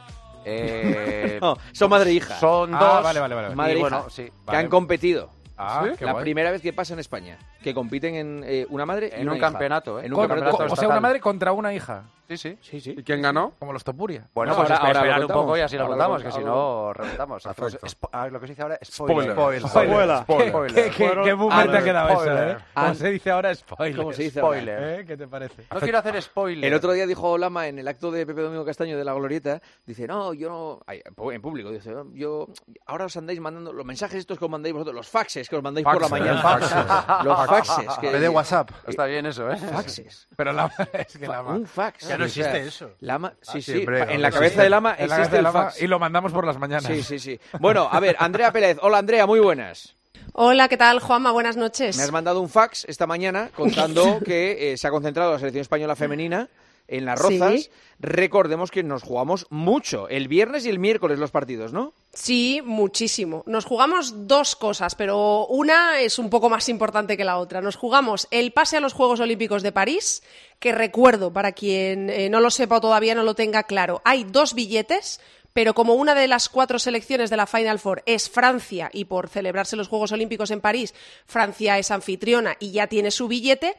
[0.45, 2.39] Eh, No, son madre e hija.
[2.41, 3.03] Son Ah, dos.
[3.05, 3.55] vale, vale, vale.
[3.55, 4.25] Madre Y e bueno, hija, sí.
[4.25, 4.59] que Vale.
[4.59, 5.31] han competido.
[5.63, 6.25] Ah, La guay.
[6.25, 7.37] primera vez que pasa en España.
[7.63, 9.51] Que compiten en eh, una madre y En una un hija.
[9.51, 10.07] campeonato, ¿eh?
[10.07, 10.91] En un Con- campeonato con- o sea, estatal.
[10.91, 12.05] una madre contra una hija.
[12.31, 12.59] Sí, sí.
[12.63, 12.95] Sí, sí.
[12.97, 13.55] ¿Y quién ganó?
[13.59, 14.29] Como los Topuria.
[14.33, 16.39] Bueno, No, pues ahora- espera- ahora lo un poco y así lo contamos, que si
[16.45, 17.45] no reventamos.
[17.45, 19.33] Lo que se dice ahora Spoiler.
[19.33, 19.69] spoiler.
[19.69, 20.19] Spoiler.
[20.23, 20.75] Spoiler.
[20.75, 22.49] ¿Qué, qué, qué boomer te ha quedado eso, Spoiler.
[22.51, 22.57] eh?
[22.73, 23.97] Como se dice ahora, spoiler.
[23.97, 24.61] ¿Cómo se dice ahora?
[24.61, 25.01] Spoiler.
[25.01, 25.05] ¿Eh?
[25.07, 25.65] ¿Qué te parece?
[25.75, 26.65] No quiero hacer spoiler.
[26.65, 29.61] El otro día dijo Lama en el acto de Pepe Domingo Castaño de la Glorieta,
[29.85, 32.47] dice, no, yo no, ay, en público, dice, yo,
[32.87, 35.63] ahora os andáis mandando los mensajes estos que os mandáis vosotros, los faxes que os
[35.65, 36.41] mandáis por la mañana.
[36.41, 37.25] faxes.
[37.25, 37.99] Los faxes.
[38.01, 38.71] Que, En vez de WhatsApp.
[38.87, 39.57] Está bien eso, ¿eh?
[39.57, 40.29] Faxes.
[40.37, 42.05] Pero la, es que Un fax.
[42.21, 42.91] No sea, existe eso.
[43.01, 45.83] Lama, sí, Ah, sí, siempre, en la cabeza de Lama la existe el fax.
[45.83, 46.85] y lo mandamos por las mañanas.
[46.87, 47.41] Sí, sí, sí.
[47.59, 48.79] Bueno, a ver, Andrea Pérez.
[48.83, 49.97] Hola, Andrea, muy buenas.
[50.33, 51.33] Hola, ¿qué tal, Juanma?
[51.33, 51.97] Buenas noches.
[51.97, 55.63] Me has mandado un fax esta mañana contando que eh, se ha concentrado la selección
[55.63, 56.49] española femenina
[56.87, 57.53] en las rozas.
[57.55, 57.71] Sí.
[57.99, 61.93] Recordemos que nos jugamos mucho, el viernes y el miércoles los partidos, ¿no?
[62.13, 63.45] Sí, muchísimo.
[63.47, 67.61] Nos jugamos dos cosas, pero una es un poco más importante que la otra.
[67.61, 70.25] Nos jugamos el pase a los Juegos Olímpicos de París,
[70.59, 74.25] que recuerdo, para quien eh, no lo sepa o todavía no lo tenga claro, hay
[74.25, 75.21] dos billetes,
[75.53, 79.29] pero como una de las cuatro selecciones de la Final Four es Francia y por
[79.29, 80.95] celebrarse los Juegos Olímpicos en París,
[81.27, 83.77] Francia es anfitriona y ya tiene su billete,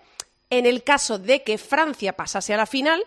[0.50, 3.04] en el caso de que Francia pasase a la final,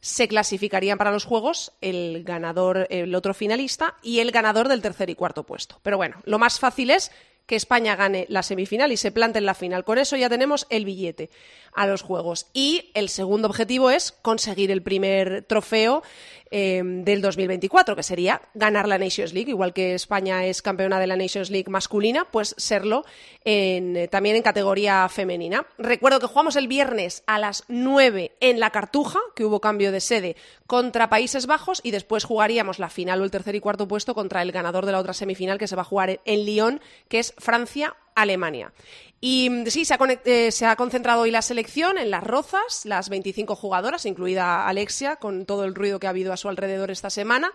[0.00, 5.10] se clasificarían para los Juegos el ganador, el otro finalista y el ganador del tercer
[5.10, 5.80] y cuarto puesto.
[5.82, 7.10] Pero bueno, lo más fácil es
[7.46, 9.84] que España gane la semifinal y se plante en la final.
[9.84, 11.30] Con eso ya tenemos el billete
[11.74, 12.46] a los Juegos.
[12.54, 16.02] Y el segundo objetivo es conseguir el primer trofeo
[16.50, 19.50] eh, del 2024, que sería ganar la Nations League.
[19.50, 23.04] Igual que España es campeona de la Nations League masculina, pues serlo
[23.44, 25.66] en, eh, también en categoría femenina.
[25.76, 30.00] Recuerdo que jugamos el viernes a las 9 en la Cartuja, que hubo cambio de
[30.00, 30.36] sede,
[30.66, 34.40] contra Países Bajos y después jugaríamos la final o el tercer y cuarto puesto contra
[34.42, 37.18] el ganador de la otra semifinal que se va a jugar en- en Lyon, que
[37.18, 38.72] es Francia Alemania.
[39.20, 42.84] Y mm, sí, se ha, eh, se ha concentrado hoy la selección en las rozas,
[42.84, 46.90] las 25 jugadoras, incluida Alexia, con todo el ruido que ha habido a su alrededor
[46.90, 47.52] esta semana.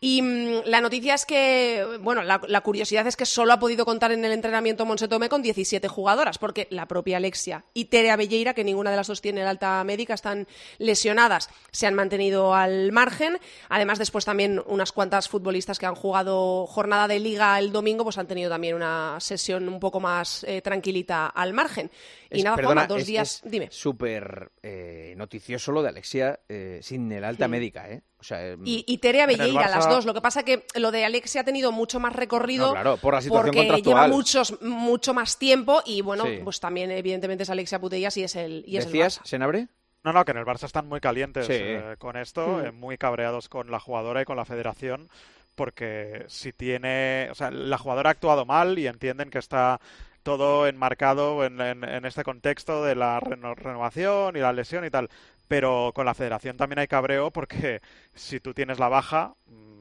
[0.00, 4.12] Y mm, la noticia es que, bueno, la, curiosidad es que solo ha podido contar
[4.12, 8.54] en el entrenamiento Monse Tomé con 17 jugadoras, porque la propia Alexia y Tere Abelleira,
[8.54, 10.46] que ninguna de las dos tiene el alta médica, están
[10.78, 13.38] lesionadas, se han mantenido al margen.
[13.68, 18.18] Además, después también unas cuantas futbolistas que han jugado jornada de liga el domingo, pues
[18.18, 21.90] han tenido también una sesión un poco más eh, tranquilita al margen.
[22.30, 23.42] Y Es- nada, perdona, Juanma, dos es- días.
[23.44, 23.68] es Dime.
[23.70, 27.50] Súper eh, noticioso lo de Alexia eh, sin el alta Sí.
[27.50, 28.02] médica, ¿eh?
[28.18, 30.04] O sea, eh, Y, y Tere Pero el Abelleira, Barça- las dos.
[30.06, 33.14] Lo que pasa que lo de Alexia ha tenido mucho más recorrido No, claro, por
[33.14, 33.94] la situación porque contractual.
[34.06, 36.40] lleva muchos, mucho más tiempo y bueno, Sí.
[36.44, 39.26] pues también evidentemente es Alexia Putellas y es el, y es el ¿Decías, Barça.
[39.26, 39.68] Senabre?
[40.02, 41.52] No, no, que en el Barça están muy calientes Sí.
[41.54, 42.64] eh, con esto, Mm.
[42.66, 45.10] eh, muy cabreados con la jugadora y con la federación,
[45.54, 49.80] porque si tiene, o sea, la jugadora ha actuado mal y entienden que está
[50.22, 54.90] todo enmarcado en, en- en este contexto de la reno- renovación y la lesión y
[54.90, 55.08] tal,
[55.48, 57.80] pero con la federación también hay cabreo porque
[58.14, 59.79] si tú tienes la baja, mm,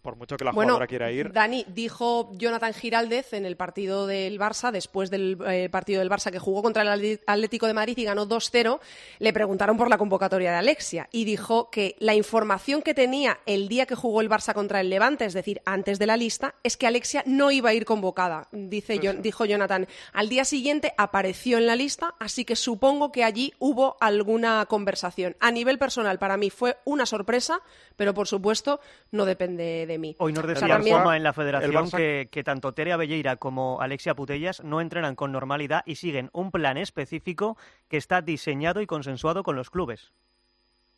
[0.00, 4.06] por mucho que la Bueno, jugadora quiera ir, Dani, dijo Jonathan Giraldez en el partido
[4.06, 7.96] del Barça, después del eh, partido del Barça que jugó contra el Atlético de Madrid
[7.98, 8.80] y ganó 2-0,
[9.18, 13.68] le preguntaron por la convocatoria de Alexia y dijo que la información que tenía el
[13.68, 16.76] día que jugó el Barça contra el Levante, es decir, antes de la lista, es
[16.76, 19.86] que Alexia no iba a ir convocada, dice Jon- dijo Jonathan.
[20.12, 25.36] Al día siguiente apareció en la lista, así que supongo que allí hubo alguna conversación.
[25.40, 27.60] A nivel personal, para mí fue una sorpresa,
[27.96, 28.80] pero por supuesto
[29.10, 30.16] no depende de mí.
[30.18, 32.92] Hoy nos O sea, decía también- Juanma en la federación Barça- que, que tanto Tere
[32.92, 37.56] Abelleira como Alexia Putellas no entrenan con normalidad y siguen un plan específico
[37.88, 40.12] que está diseñado y consensuado con los clubes.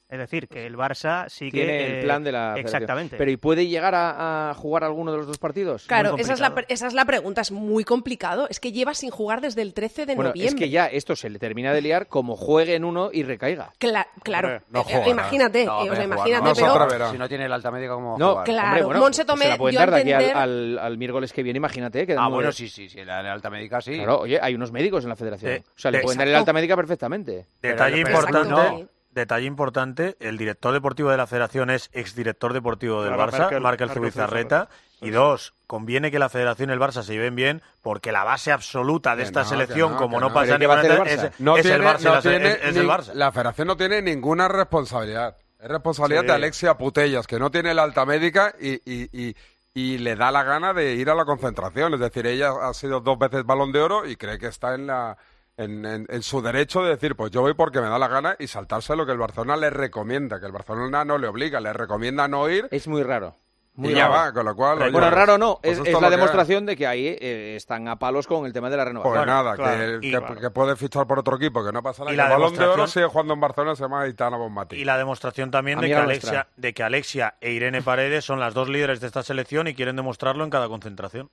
[0.08, 1.50] Es decir, que el Barça sigue...
[1.64, 2.54] Tiene el eh, plan de la.
[2.56, 3.16] Exactamente.
[3.16, 5.86] Pero ¿y puede llegar a, a jugar alguno de los dos partidos?
[5.86, 8.46] Claro, esa es, la, pre- esa es la pregunta, es muy complicado.
[8.50, 10.48] Es que lleva sin jugar desde el 13 de Bueno, noviembre.
[10.48, 13.72] es que ya esto se le termina de liar como juegue en uno y recaiga.
[13.80, 16.86] Cla- claro, no Eh, imagínate, No, eh, o sea, imagínate, no.
[16.86, 17.10] verá.
[17.10, 18.44] Si no tiene el alta médica, ¿cómo va a No, jugar?
[18.44, 20.98] Claro, hombre, bueno, Monse pues Tomé se la pueden dar de aquí al, al- al
[20.98, 22.02] miércoles que viene, imagínate.
[22.02, 23.94] Ah, quedando- bueno, sí, sí, sí, la, la alta médica sí.
[23.94, 25.62] Claro, oye, hay unos médicos en la federación.
[25.66, 27.46] O sea, le pueden dar el alta médica perfectamente.
[27.62, 28.86] Detalle Pero- pero- importante.
[29.14, 33.60] Detalle importante, el director deportivo de la federación es exdirector deportivo del Claro, Barça, Merkel-
[33.62, 34.68] Markel Zubizarreta,
[35.00, 38.52] y dos, conviene que la federación y el Barça se lleven bien, porque la base
[38.52, 40.34] absoluta de Que esta no, selección, no, como no, no.
[40.34, 41.26] pasa Pero ni ¿qué va a hacer el es, Barça?
[41.32, 43.12] es No el Barça, no tiene es, es ni- el Barça.
[43.14, 45.36] La federación no tiene ninguna responsabilidad.
[45.60, 46.26] Es responsabilidad Sí.
[46.26, 49.36] de Alexia Putellas, que no tiene la alta médica y, y- y-
[49.74, 51.94] y le da la gana de ir a la concentración.
[51.94, 54.86] Es decir, ella ha sido dos veces balón de oro y cree que está en
[54.86, 55.16] la
[55.56, 58.36] en, en- en su derecho de decir, pues yo voy porque me da la gana
[58.38, 61.72] y saltarse lo que el Barcelona le recomienda, que el Barcelona no le obliga, le
[61.72, 62.68] recomienda no ir.
[62.70, 63.36] Es muy raro.
[63.76, 64.12] Muy y ya raro.
[64.14, 64.82] va, con lo cual...
[64.82, 67.98] oye, bueno, raro no, pues es, la que demostración de que ahí eh, están a
[67.98, 69.14] palos con el tema de la renovación.
[69.16, 70.40] Pues nada, claro, que, y- que- claro.
[70.40, 72.14] que puede fichar por otro equipo, que no pasa nada.
[72.14, 74.76] Y la el balón de oro demostración- sigue jugando en Barcelona, se llama Aitana Bonmatí.
[74.76, 75.94] Y la demostración también de que.
[75.96, 79.74] Alexia, de que Alexia e Irene Paredes son las dos líderes de esta selección y
[79.74, 81.30] quieren demostrarlo en cada concentración.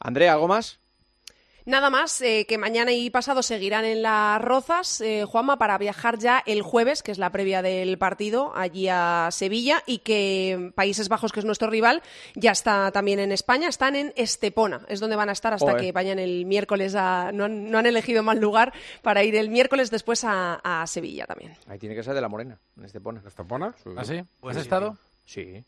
[0.00, 0.80] Andrea, ¿algo más?
[1.64, 6.18] Nada más, eh, que mañana y pasado seguirán en las Rozas, eh, Juanma, para viajar
[6.18, 11.08] ya el jueves, que es la previa del partido, allí a Sevilla, y que Países
[11.08, 12.02] Bajos, que es nuestro rival,
[12.34, 15.80] ya está también en España, están en Estepona, es donde van a estar hasta Joder.
[15.84, 17.30] que vayan el miércoles a...
[17.32, 21.26] No han, no han elegido mal lugar para ir el miércoles después a, a Sevilla
[21.26, 21.56] también.
[21.68, 23.22] Ahí tiene que ser de la Morena, en Estepona.
[23.26, 23.74] ¿Estepona?
[23.96, 24.22] ¿Ah, sí?
[24.42, 24.96] ¿Has Sí, estado?
[25.24, 25.64] Sí,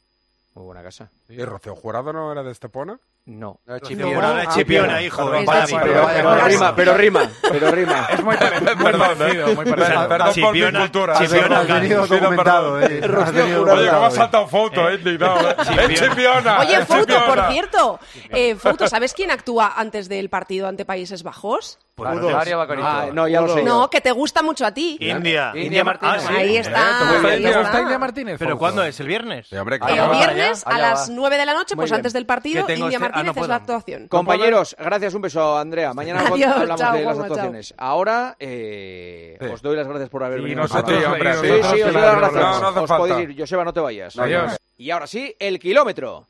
[0.54, 1.10] muy buena casa.
[1.28, 2.98] ¿Y Rocío Jurado no era de Estepona?
[3.26, 3.58] No.
[3.82, 6.00] Chipiona, Ah, Chipiona, hijo, de perdón, Chipiona.
[6.02, 8.06] vaya, Pero rima, pero rima, pero rima.
[8.12, 9.54] Es muy, pare- muy Perdón, parecido, ¿eh?
[9.54, 10.08] muy parecido.
[10.08, 11.14] Perdón por mi Chipiona- cultura.
[11.18, 13.00] Chipiona, Has venido documentado, eh.
[13.02, 14.98] Jurado, Oye, cómo ha saltado foto, eh, eh.
[15.02, 15.50] Chipiona.
[15.88, 16.58] ¡Es Chipiona!
[16.60, 21.22] Oye, es Fouto, por cierto, eh, Fouto, ¿sabes quién actúa antes del partido ante Países
[21.22, 21.78] Bajos?
[21.94, 22.10] Pues.
[22.10, 23.62] Ah, no, ya lo sé.
[23.62, 24.96] No, que te gusta mucho a ti.
[25.00, 25.52] India.
[25.54, 26.24] India Martínez.
[26.24, 26.34] Ah, sí.
[26.36, 26.98] Ahí está,
[27.30, 28.36] ¿Te gusta India Martínez?
[28.36, 28.98] ¿Pero cuándo es?
[28.98, 29.46] ¿El viernes?
[29.52, 33.22] El viernes a las 9 de la noche, pues antes del partido, Que tengo Ah,
[33.22, 34.08] no es la actuación.
[34.08, 35.94] Compañeros, gracias, un beso, Andrea.
[35.94, 37.22] Mañana Adiós, hablamos chao, de las chao.
[37.24, 37.74] actuaciones.
[37.78, 39.46] Ahora eh, Sí.
[39.46, 40.62] os doy las gracias por haber Y venido.
[40.62, 42.42] nosotros- Sí, hombre, Sí, os doy las la- gracias.
[42.60, 42.96] No, no os falta.
[42.96, 43.36] podéis ir.
[43.40, 44.18] Joseba, no te vayas.
[44.18, 44.56] Adiós.
[44.76, 46.26] Y ahora sí, el kilómetro.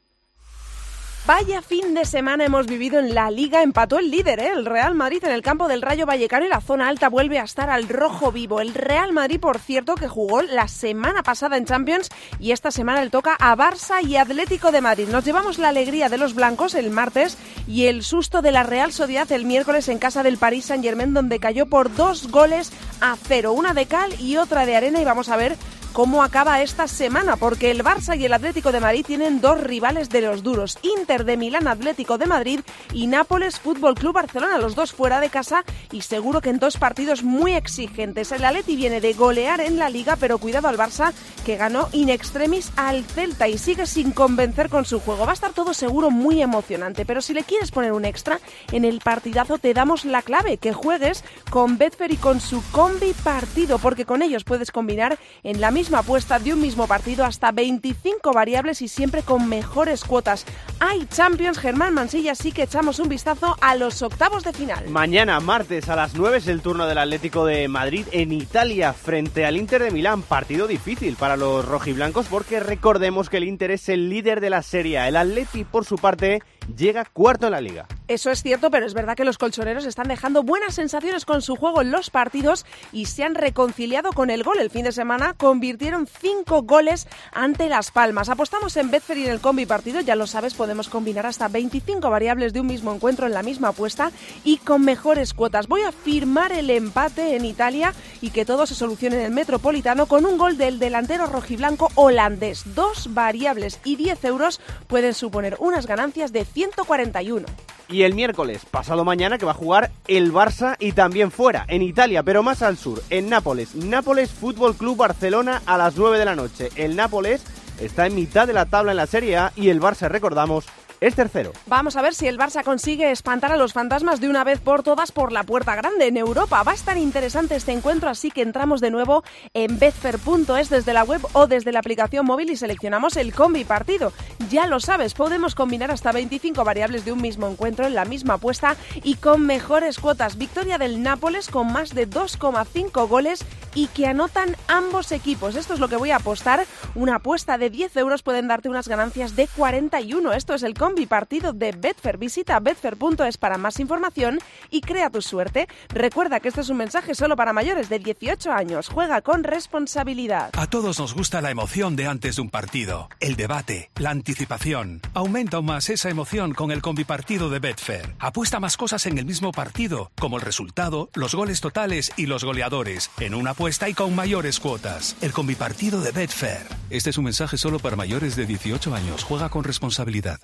[1.27, 3.63] Vaya fin de semana hemos vivido en la Liga.
[3.63, 4.53] Empató el líder, ¿eh?
[4.55, 7.45] el Real Madrid en el campo del Rayo Vallecano y la zona alta vuelve a
[7.45, 8.61] estar al rojo vivo.
[8.61, 13.03] El Real Madrid, por cierto, que jugó la semana pasada en Champions y esta semana
[13.03, 15.09] le toca a Barça y Atlético de Madrid.
[15.09, 18.93] Nos llevamos la alegría de los blancos el martes y el susto de la Real
[18.93, 22.71] Sociedad el miércoles en casa del Paris Saint Germain, donde cayó por dos goles
[23.01, 23.55] a cero.
[23.55, 25.57] Una de cal y otra de arena y vamos a ver
[25.95, 30.09] cómo acaba esta semana, porque el Barça y el Atlético de Madrid tienen dos rivales
[30.09, 32.61] de los duros, Inter de Milán Atlético de Madrid
[32.93, 36.79] y Nápoles Fútbol Club Barcelona, los dos fuera de casa y seguro que en dos
[36.79, 38.33] partidos muy exigentes.
[38.33, 41.13] El Atleti viene de golear en la liga, pero cuidado al Barça
[41.47, 45.27] que ganó in extremis al Celta y sigue sin convencer con su juego.
[45.27, 48.41] Va a estar todo seguro muy emocionante, pero si le quieres poner un extra,
[48.73, 53.13] en el partidazo te damos la clave, que juegues con Betfair y con su combi
[53.23, 57.53] partido, porque con ellos puedes combinar en la misma apuesta de un mismo partido hasta
[57.53, 60.47] 25 variables y siempre con mejores cuotas.
[60.81, 64.89] Hay Champions, Germán Mansilla, así que echamos un vistazo a los octavos de final.
[64.89, 69.45] Mañana, martes a las 9 es el turno del Atlético de Madrid en Italia frente
[69.45, 70.23] al Inter de Milán.
[70.23, 74.63] Partido difícil para los rojiblancos porque recordemos que el Inter es el líder de la
[74.63, 75.07] serie.
[75.07, 76.43] El Atleti, por su parte,
[76.77, 77.87] llega cuarto en la liga.
[78.07, 81.57] Eso es cierto, pero es verdad que los colchoneros están dejando buenas sensaciones con su
[81.57, 84.59] juego en los partidos y se han reconciliado con el gol.
[84.61, 88.29] El fin de semana convirtieron cinco goles ante Las Palmas.
[88.29, 92.11] Apostamos en Betfair y en el combi partido, ya lo sabes, podemos combinar hasta 25
[92.11, 94.13] variables de un mismo encuentro en la misma apuesta
[94.45, 95.67] y con mejores cuotas.
[95.67, 100.07] Voy a firmar el empate en Italia y que todo se solucione en el Metropolitano
[100.07, 102.75] con un gol del delantero rojiblanco holandés.
[102.75, 107.47] Dos variables y 10 euros pueden suponer unas ganancias de 141.
[107.89, 111.83] Y el miércoles, pasado mañana, que va a jugar el Barça y también fuera, en
[111.83, 113.75] Italia, pero más al sur, en Nápoles.
[113.75, 116.71] Nápoles Fútbol Club Barcelona a las 9 de la noche.
[116.77, 117.43] El Nápoles
[117.81, 120.65] está en mitad de la tabla en la Serie A y el Barça, recordamos,
[121.07, 121.53] es tercero.
[121.67, 124.83] Vamos a ver si el Barça consigue espantar a los fantasmas de una vez por
[124.83, 126.63] todas por la puerta grande en Europa.
[126.63, 131.05] Va a estar interesante este encuentro, así que entramos de nuevo en betfair.es desde la
[131.05, 134.13] web o desde la aplicación móvil y seleccionamos el combi partido.
[134.49, 138.35] Ya lo sabes, podemos combinar hasta 25 variables de un mismo encuentro en la misma
[138.35, 140.39] apuesta y con mejores cuotas.
[140.39, 143.45] Victoria del Nápoles con más de 2,5 goles
[143.75, 145.57] y que anotan ambos equipos.
[145.57, 146.65] Esto es lo que voy a apostar.
[146.95, 150.33] Una apuesta de 10 euros pueden darte unas ganancias de 41.
[150.33, 152.17] Esto es el combi partido de Betfair.
[152.17, 154.39] Visita betfair.es para más información
[154.71, 155.69] y crea tu suerte.
[155.89, 158.89] Recuerda que este es un mensaje solo para mayores de 18 años.
[158.89, 160.51] Juega con responsabilidad.
[160.55, 165.01] A todos nos gusta la emoción de antes de un partido, el debate, la anticipación.
[165.15, 168.15] Aumenta aún más esa emoción con el combipartido de Betfair.
[168.19, 172.45] Apuesta más cosas en el mismo partido, como el resultado, los goles totales y los
[172.45, 175.17] goleadores, en una apuesta y con mayores cuotas.
[175.21, 176.67] El combipartido de Betfair.
[176.91, 179.25] Este es un mensaje solo para mayores de 18 años.
[179.25, 180.39] Juega con responsabilidad.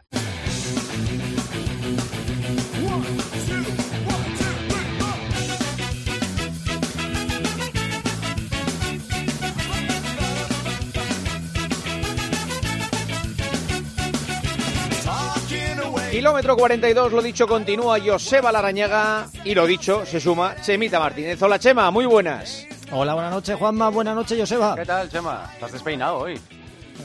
[16.21, 21.41] Kilómetro 42, lo dicho, continúa Joseba Larañaga y lo dicho, se suma Chemita Martínez.
[21.41, 22.67] Hola Chema, muy buenas.
[22.93, 24.77] Hola, buenas noches Juanma, buenas noches Joseba.
[24.77, 25.49] ¿Qué tal, Chema?
[25.55, 26.39] ¿Estás despeinado hoy?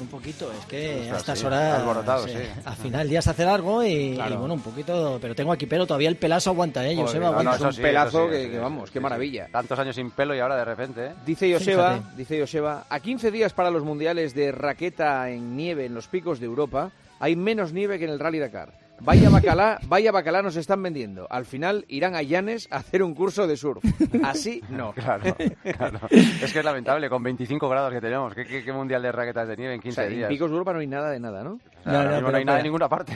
[0.02, 2.60] Un poquito, es que Ostras, a estas sí, horas alborotado, sí, sí.
[2.66, 4.34] al final ya se hace largo y, Claro.
[4.34, 6.94] y bueno, un poquito, pero tengo aquí pelo, todavía el pelazo aguanta, ¿eh?
[6.98, 7.52] Joseba, Joder, no, aguanta.
[7.52, 9.48] no, eso sí, eso sí, que- eso sí, que vamos, qué maravilla.
[9.50, 11.12] Tantos años sin pelo y ahora de repente, ¿eh?
[11.26, 12.16] Dice Joseba, Fíjate.
[12.18, 16.42] dice Joseba, a 15 días para los mundiales de raqueta en nieve en los picos
[16.42, 16.92] de Europa,
[17.22, 18.84] hay menos nieve que en el Rally Dakar.
[19.02, 21.28] Vaya bacalá, vaya bacalá nos están vendiendo.
[21.30, 23.84] Al final irán a Llanes a hacer un curso de surf.
[24.24, 24.94] Así no.
[25.06, 25.36] Claro,
[25.78, 26.00] claro.
[26.10, 28.34] Es que es lamentable, con 25 grados que tenemos.
[28.34, 30.30] ¿Qué, qué- qué mundial de raquetas de nieve en O 15 sea, en días?
[30.30, 31.54] picos de Europa no hay nada de nada, ¿no?
[31.54, 33.16] O sea, no hay nada en ninguna parte.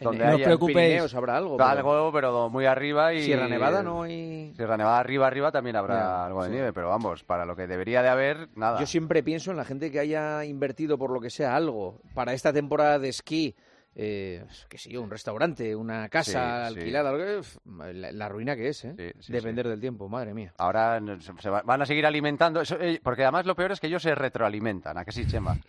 [0.00, 0.76] Donde no os preocupéis.
[0.78, 3.24] Pirineos habrá algo, pero- Algo, pero muy arriba y...
[3.24, 4.52] Sierra Nevada no hay...
[4.54, 6.54] Sierra Nevada arriba, arriba también habrá algo de sí.
[6.54, 8.78] nieve, pero vamos, para lo que debería de haber, nada.
[8.78, 12.32] Yo siempre pienso en la gente que haya invertido por lo que sea algo para
[12.32, 13.56] esta temporada de esquí.
[14.00, 16.78] Eh, qué sé yo, un restaurante, una casa Sí, sí.
[16.78, 18.94] alquilada, lo que, uf, la, la ruina que es, ¿eh?
[19.18, 20.54] sí, Depender del tiempo, madre mía.
[20.56, 23.80] Ahora se se va- van a seguir alimentando, eso, eh, porque además lo peor es
[23.80, 25.58] que ellos se retroalimentan, ¿a que sí, Chema?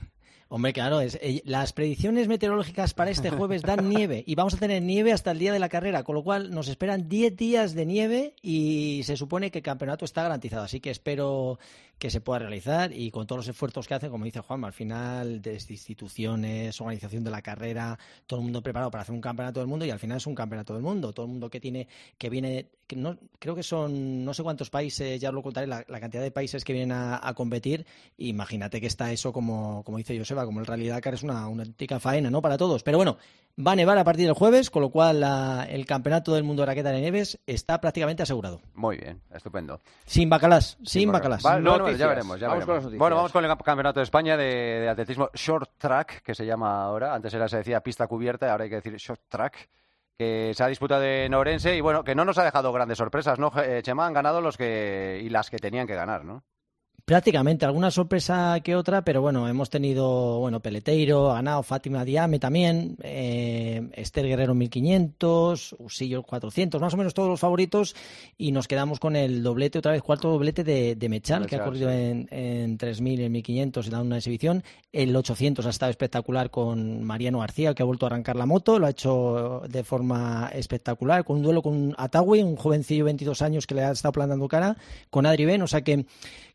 [0.52, 4.58] Hombre, claro, es, eh, las predicciones meteorológicas para este jueves dan nieve y vamos a
[4.58, 7.76] tener nieve hasta el día de la carrera, con lo cual nos esperan 10 días
[7.76, 11.60] de nieve y se supone que el campeonato está garantizado, así que espero
[12.00, 14.74] que se pueda realizar y con todos los esfuerzos que hacen, como dice Juanma, al
[14.74, 19.60] final desde instituciones, organización de la carrera, todo el mundo preparado para hacer un campeonato
[19.60, 21.88] del mundo y al final es un campeonato del mundo, todo el mundo que tiene
[22.18, 25.68] que viene que no creo que son no sé cuántos países, ya os lo contaré
[25.68, 27.86] la, la cantidad de países que vienen a, competir,
[28.18, 31.64] imagínate que está eso como como dice Joseba, como el Rally Dakar es una, una
[31.64, 32.42] auténtica faena, ¿no?
[32.42, 33.18] Para todos, pero bueno,
[33.66, 36.62] va a nevar a partir del jueves, con lo cual la- el campeonato del mundo
[36.62, 38.62] de raqueta de nieves está prácticamente asegurado.
[38.74, 39.80] Muy bien, estupendo.
[40.06, 41.46] Sin bacalás, sin bacalás.
[41.46, 42.00] va- bueno, Noticias.
[42.00, 42.76] ya veremos, ya Vamos con veremos.
[42.76, 43.00] las noticias.
[43.00, 46.84] Bueno, vamos con el Campeonato de España de, de atletismo short track, que se llama
[46.84, 47.14] ahora.
[47.14, 49.70] Antes era, se decía pista cubierta, ahora hay que decir short track,
[50.18, 53.40] que se ha disputado en Orense y bueno, que no nos ha dejado grandes sorpresas,
[53.40, 53.52] ¿no?
[53.62, 56.44] Eh, Chema, han ganado los que y las que tenían que ganar, ¿no?
[57.10, 62.98] Prácticamente, alguna sorpresa que otra, pero bueno, hemos tenido, bueno, Peleteiro, ganado Fátima Diame también,
[63.02, 67.96] eh, Esther Guerrero 1500, Usillo 400, más o menos todos los favoritos,
[68.38, 71.64] y nos quedamos con el doblete, otra vez cuarto doblete de, de Mechal, que ha
[71.64, 71.96] corrido sí.
[71.96, 74.64] en, en 3000, en 1500 y dado una exhibición.
[74.94, 78.78] El 800 ha estado espectacular con Mariano García, que ha vuelto a arrancar la moto,
[78.78, 83.42] lo ha hecho de forma espectacular, con un duelo con Atawi, un jovencillo de 22
[83.42, 84.78] años que le ha estado plantando cara,
[85.10, 86.06] con Adri Ben, o sea que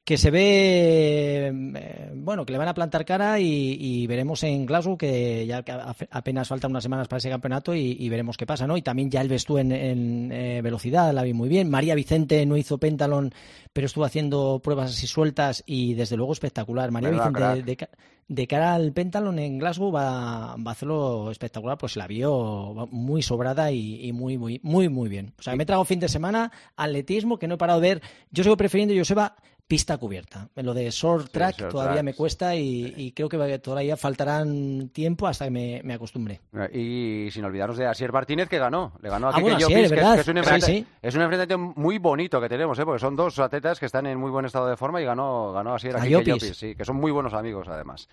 [0.05, 4.66] que se ve, eh, bueno, que le van a plantar cara y, y veremos en
[4.66, 5.72] Glasgow, que ya que
[6.11, 8.76] apenas faltan unas semanas para ese campeonato y, y veremos qué pasa, ¿no?
[8.76, 11.70] Y también ya el Bestú en, en, eh, velocidad, la vi muy bien.
[11.70, 13.32] María Vicente no hizo pentalón,
[13.72, 16.90] pero estuvo haciendo pruebas así sueltas y desde luego espectacular.
[16.90, 17.88] María Vicente, de,
[18.28, 23.22] de cara al pentalón en Glasgow va, va a hacerlo espectacular, pues la vio muy
[23.22, 25.32] sobrada y, y muy, muy, muy, muy bien.
[25.38, 28.02] O sea, me trago fin de semana atletismo que no he parado de ver.
[28.30, 29.36] Yo sigo prefiriendo, Joseba,
[29.66, 30.48] pista cubierta.
[30.56, 35.26] Lo de short track short todavía me cuesta y, y creo que todavía faltarán tiempo
[35.26, 36.40] hasta que me, me acostumbre.
[36.72, 38.92] Y sin olvidarnos de Asier Martínez que ganó.
[39.00, 40.86] Le ganó a Ah, bueno, que, es- es, un Sí, enfrentamiento, sí.
[41.02, 42.84] es un enfrentamiento muy bonito que tenemos, ¿eh?
[42.84, 45.74] porque son dos atletas que están en muy buen estado de forma y ganó, ganó
[45.74, 48.08] Asier a, Kike sí, que son muy buenos amigos además.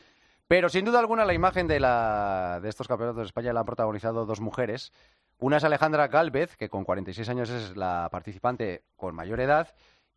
[0.48, 3.66] Pero sin duda alguna la imagen de, la, de estos campeonatos de España la han
[3.66, 4.92] protagonizado dos mujeres.
[5.40, 9.70] Una es Alejandra Galvez, que con 46 años es la participante con mayor edad,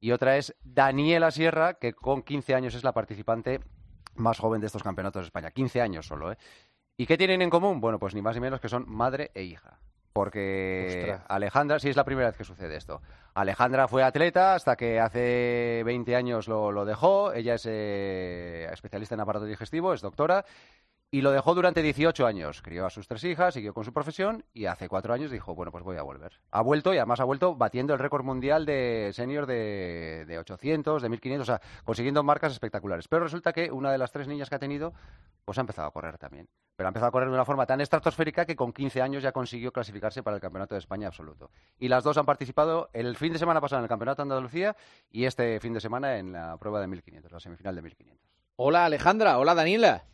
[0.05, 3.61] y otra es Daniela Sierra, que con 15 años es la participante
[4.17, 5.51] más joven de estos campeonatos de España.
[5.51, 6.37] 15 años solo, ¿eh?
[6.99, 7.81] ¿Y qué tienen en común?
[7.81, 9.79] Bueno, pues ni más ni menos que son madre e hija.
[10.13, 11.23] Porque Ostras.
[11.27, 13.01] Alejandra, sí es la primera vez que sucede esto.
[13.33, 17.33] Alejandra fue atleta hasta que hace 20 años lo, lo dejó.
[17.33, 20.45] Ella es eh, especialista en aparato digestivo, es doctora.
[21.15, 22.61] Y lo dejó durante 18 años.
[22.61, 25.71] Crió a sus tres hijas, siguió con su profesión y hace cuatro años dijo, bueno,
[25.71, 26.41] pues voy a volver.
[26.51, 31.01] Ha vuelto y además ha vuelto batiendo el récord mundial de senior de, de 800,
[31.01, 33.07] de 1500, o sea, consiguiendo marcas espectaculares.
[33.07, 34.93] Pero resulta que una de las tres niñas que ha tenido,
[35.45, 36.49] pues ha empezado a correr también.
[36.75, 39.31] Pero ha empezado a correr de una forma tan estratosférica que con 15 años ya
[39.31, 41.49] consiguió clasificarse para el Campeonato de España absoluto.
[41.79, 44.75] Y las dos han participado el fin de semana pasado en el Campeonato de Andalucía
[45.13, 48.21] y este fin de semana en la prueba de 1500, la semifinal de 1500.
[48.57, 50.07] Hola Alejandra, hola Daniela.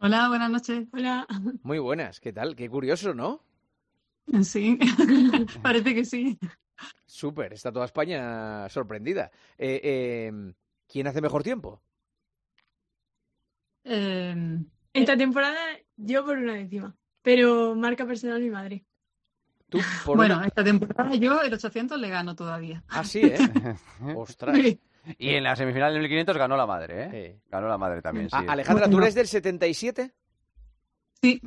[0.00, 0.88] Hola, buenas noches.
[0.92, 1.26] Hola.
[1.62, 2.56] Muy buenas, ¿qué tal?
[2.56, 3.40] Qué curioso, ¿no?
[4.42, 4.78] Sí,
[5.62, 6.38] parece que sí.
[7.06, 9.30] Súper, está toda España sorprendida.
[9.58, 10.52] Eh, eh,
[10.88, 11.82] ¿Quién hace mejor tiempo?
[13.84, 14.58] Eh,
[14.92, 15.58] esta temporada
[15.96, 18.84] yo por una décima, pero marca personal mi madre.
[19.68, 22.82] Tú por bueno, una- esta temporada yo el 800 le gano todavía.
[22.88, 23.36] Ah, sí, ¿eh?
[24.16, 24.56] Ostras.
[25.18, 27.40] Y en la semifinal de 1500 ganó la madre, ¿eh?
[27.48, 28.36] Ganó la madre también, sí.
[28.38, 30.12] Ah, Alejandra, ¿tú eres del 77?
[31.22, 31.40] Sí.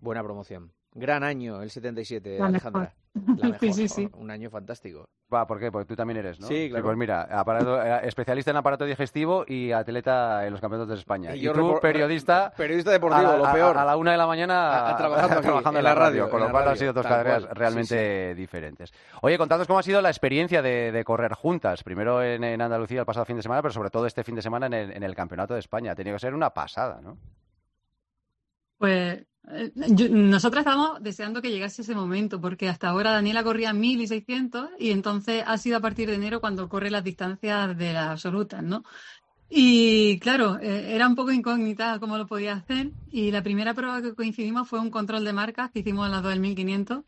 [0.00, 0.72] Buena promoción.
[0.92, 2.80] Gran año el 77, La Alejandra.
[3.14, 3.38] mejor.
[3.38, 3.60] La mejor.
[3.60, 4.08] Sí, sí, sí.
[4.14, 5.04] Un año fantástico.
[5.32, 5.70] Va, ¿por qué?
[5.70, 6.48] Porque tú también eres, ¿no?
[6.48, 6.84] Sí, claro.
[6.84, 11.34] pues mira, aparato- eh, especialista en aparato digestivo y atleta en los campeonatos de España.
[11.36, 12.52] Y Y, yo tú, periodista...
[12.56, 13.78] periodista deportivo, a lo peor.
[13.78, 16.22] A, la una de la mañana A- a- trabajando aquí, trabajando en en la radio,
[16.22, 17.54] radio, con lo cual han sido dos carreras cual.
[17.56, 18.92] realmente diferentes.
[19.22, 21.84] Oye, contadnos cómo ha sido la experiencia de, de correr juntas.
[21.84, 24.42] Primero en, en Andalucía el pasado fin de semana, pero sobre todo este fin de
[24.42, 25.92] semana en el, en el Campeonato de España.
[25.92, 27.16] Ha tenido que ser una pasada, ¿no?
[28.80, 33.74] Pues eh, yo- nosotras estábamos deseando que llegase ese momento, porque hasta ahora Daniela corría
[33.74, 37.76] 1000 y 600 y entonces ha sido a partir de enero cuando corre las distancias
[37.78, 38.84] de las absolutas, ¿no?
[39.48, 44.02] Y claro, eh, era un poco incógnita cómo lo podía hacer y la primera prueba
[44.02, 47.04] que coincidimos fue un control de marcas que hicimos en las dos del 1500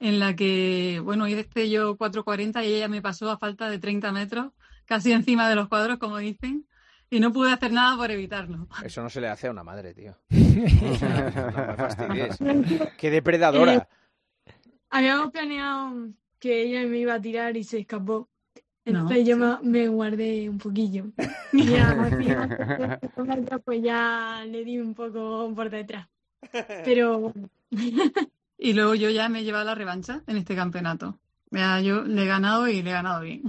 [0.00, 4.12] en la que, bueno, hice yo 4.40 y ella me pasó a falta de 30
[4.12, 4.52] metros,
[4.86, 6.66] casi encima de los cuadros, como dicen,
[7.12, 8.66] y no pude hacer nada por evitarlo.
[8.84, 10.16] Eso no se le hace a una madre, tío.
[10.30, 12.38] O sea, no me fastidies.
[12.98, 13.86] Qué depredadora.
[14.90, 16.08] Habíamos planeado
[16.38, 18.28] que ella me iba a tirar y se escapó.
[18.84, 19.24] Entonces No.
[19.24, 21.06] yo me, me guardé un poquillo.
[21.52, 22.10] Y ya,
[23.64, 26.08] pues ya le di un poco por detrás.
[26.84, 27.32] Pero
[28.58, 31.18] Y luego yo ya me he llevado la revancha en este campeonato.
[31.50, 33.42] Ya, yo le he ganado y le he ganado bien.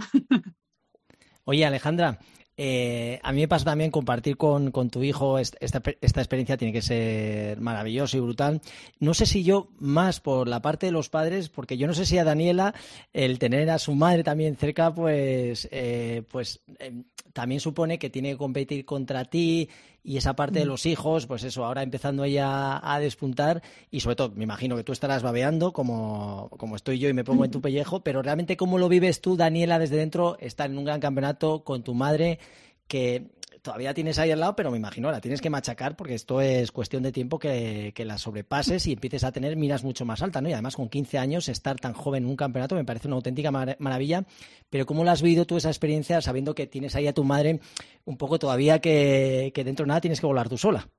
[1.45, 2.19] Oye, Alejandra,
[2.57, 6.57] eh, a mí me pasa también compartir con, con tu hijo est- esta, esta experiencia
[6.57, 8.61] tiene que ser maravillosa y brutal.
[8.99, 12.05] No sé si yo más por la parte de los padres, porque yo no sé
[12.05, 12.73] si a Daniela
[13.11, 18.31] el tener a su madre también cerca, pues, eh, pues eh, también supone que tiene
[18.31, 19.69] que competir contra ti
[20.03, 20.67] y esa parte de Mm.
[20.67, 24.83] los hijos, pues eso, ahora empezando ella a despuntar y sobre todo me imagino que
[24.83, 28.57] tú estarás babeando como, como estoy yo y me pongo en tu pellejo, pero realmente
[28.57, 32.39] cómo lo vives tú, Daniela, desde dentro, estar en un gran campeonato con tu madre
[32.87, 33.27] que
[33.63, 36.71] todavía tienes ahí al lado, pero me imagino, la tienes que machacar porque esto es
[36.71, 40.49] cuestión de tiempo que, la sobrepases y empieces a tener miras mucho más altas, ¿no?
[40.49, 43.49] Y además con 15 años estar tan joven en un campeonato me parece una auténtica
[43.51, 44.25] mar- maravilla.
[44.69, 47.61] Pero ¿cómo la has vivido tú esa experiencia sabiendo que tienes ahí a tu madre
[48.03, 50.89] un poco todavía que, dentro de nada tienes que volar tú sola?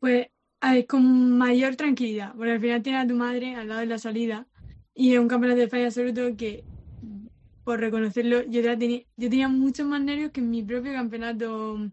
[0.00, 0.26] Pues
[0.88, 4.48] con mayor tranquilidad, porque al final tienes a tu madre al lado de la salida
[4.94, 6.64] y es un campeonato de España absoluto que,
[7.64, 11.90] por reconocerlo, yo, ya tenía, yo tenía muchos más nervios que en mi propio campeonato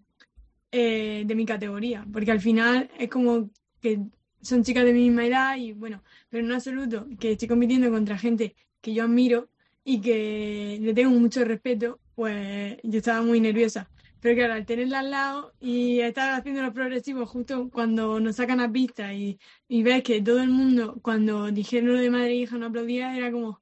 [0.72, 3.50] eh, de mi categoría, porque al final es como
[3.82, 4.00] que
[4.42, 8.18] son chicas de mi misma edad y bueno, pero en absoluto que estoy compitiendo contra
[8.18, 9.50] gente que yo admiro
[9.84, 13.90] y que le tengo mucho respeto, pues yo estaba muy nerviosa.
[14.20, 18.60] Pero claro, al tenerla al lado y estar haciendo los progresivos justo cuando nos sacan
[18.60, 22.36] a pista y, y ves que todo el mundo, cuando dijeron lo de madre e
[22.36, 23.62] hija, no aplaudía, era como,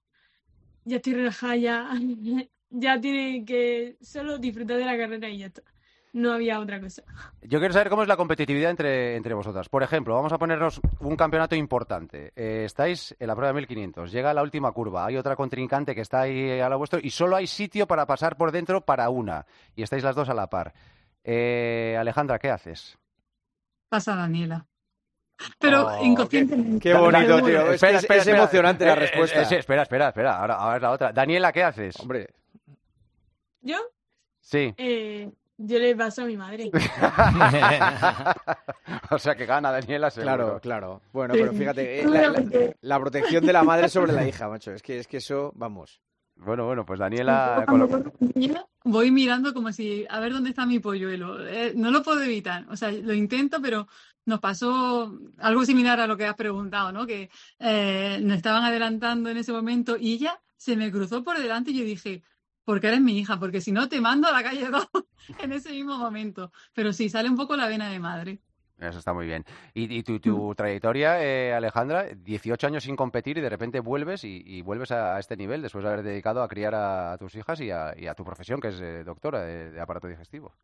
[0.90, 1.90] ya estoy relajada, ya,
[2.70, 5.62] ya tiene que solo disfrutar de la carrera y ya está.
[6.12, 7.04] No había otra cosa.
[7.44, 9.70] Yo quiero saber cómo es la competitividad entre, entre vosotras.
[9.70, 12.34] Por ejemplo, vamos a ponernos un campeonato importante.
[12.36, 16.02] Eh, estáis en la prueba de 1500, llega la última curva, hay otra contrincante que
[16.02, 19.46] está ahí a la vuestro y solo hay sitio para pasar por dentro para una.
[19.76, 20.74] Y estáis las dos a la par.
[21.24, 22.98] Eh, Alejandra, ¿qué haces?
[23.88, 24.66] Pasa Daniela.
[25.60, 26.80] Pero Oh, inconscientemente.
[26.90, 27.42] Qué bonito, tío.
[27.42, 27.72] bueno.
[27.72, 29.42] Es, que es- emocionante la Eh, eh, respuesta.
[29.42, 30.38] eh, espera, espera, espera.
[30.40, 31.12] Ahora, ahora es la otra.
[31.14, 32.00] Daniela, ¿qué haces?
[32.00, 32.30] Hombre.
[33.62, 33.78] ¿Yo?
[34.42, 34.74] Sí.
[34.78, 36.70] Eh, yo le paso a mi madre.
[39.12, 40.36] o sea que gana Daniela, seguro.
[40.36, 41.02] Claro, claro.
[41.12, 44.72] Bueno, pero fíjate, eh, la, la- la protección de la madre sobre la hija, macho.
[44.74, 46.02] Es que, es que eso, vamos.
[46.40, 47.66] Bueno, bueno, pues Daniela...
[47.68, 48.14] Con
[48.86, 51.46] Voy mirando como si, a ver dónde está mi polluelo.
[51.46, 52.66] Eh, no lo puedo evitar.
[52.70, 53.88] O sea, lo intento, pero
[54.26, 57.06] nos pasó algo similar a lo que has preguntado, ¿no?
[57.06, 57.30] Que
[57.60, 61.80] eh, nos estaban adelantando en ese momento y ella se me cruzó por delante y
[61.80, 62.24] yo dije,
[62.64, 64.88] porque eres mi hija, porque si no te mando a la calle 2
[65.40, 66.52] en ese mismo momento.
[66.74, 68.42] Pero sí, sale un poco la vena de madre.
[68.80, 69.46] Eso está muy bien.
[69.74, 74.24] Y, y tu, tu trayectoria, eh, Alejandra, 18 años sin competir y de repente vuelves
[74.24, 77.36] y, y vuelves a, a este nivel después de haber dedicado a criar a, tus
[77.36, 80.56] hijas y a, y a tu profesión, que es eh, doctora de, de aparato digestivo.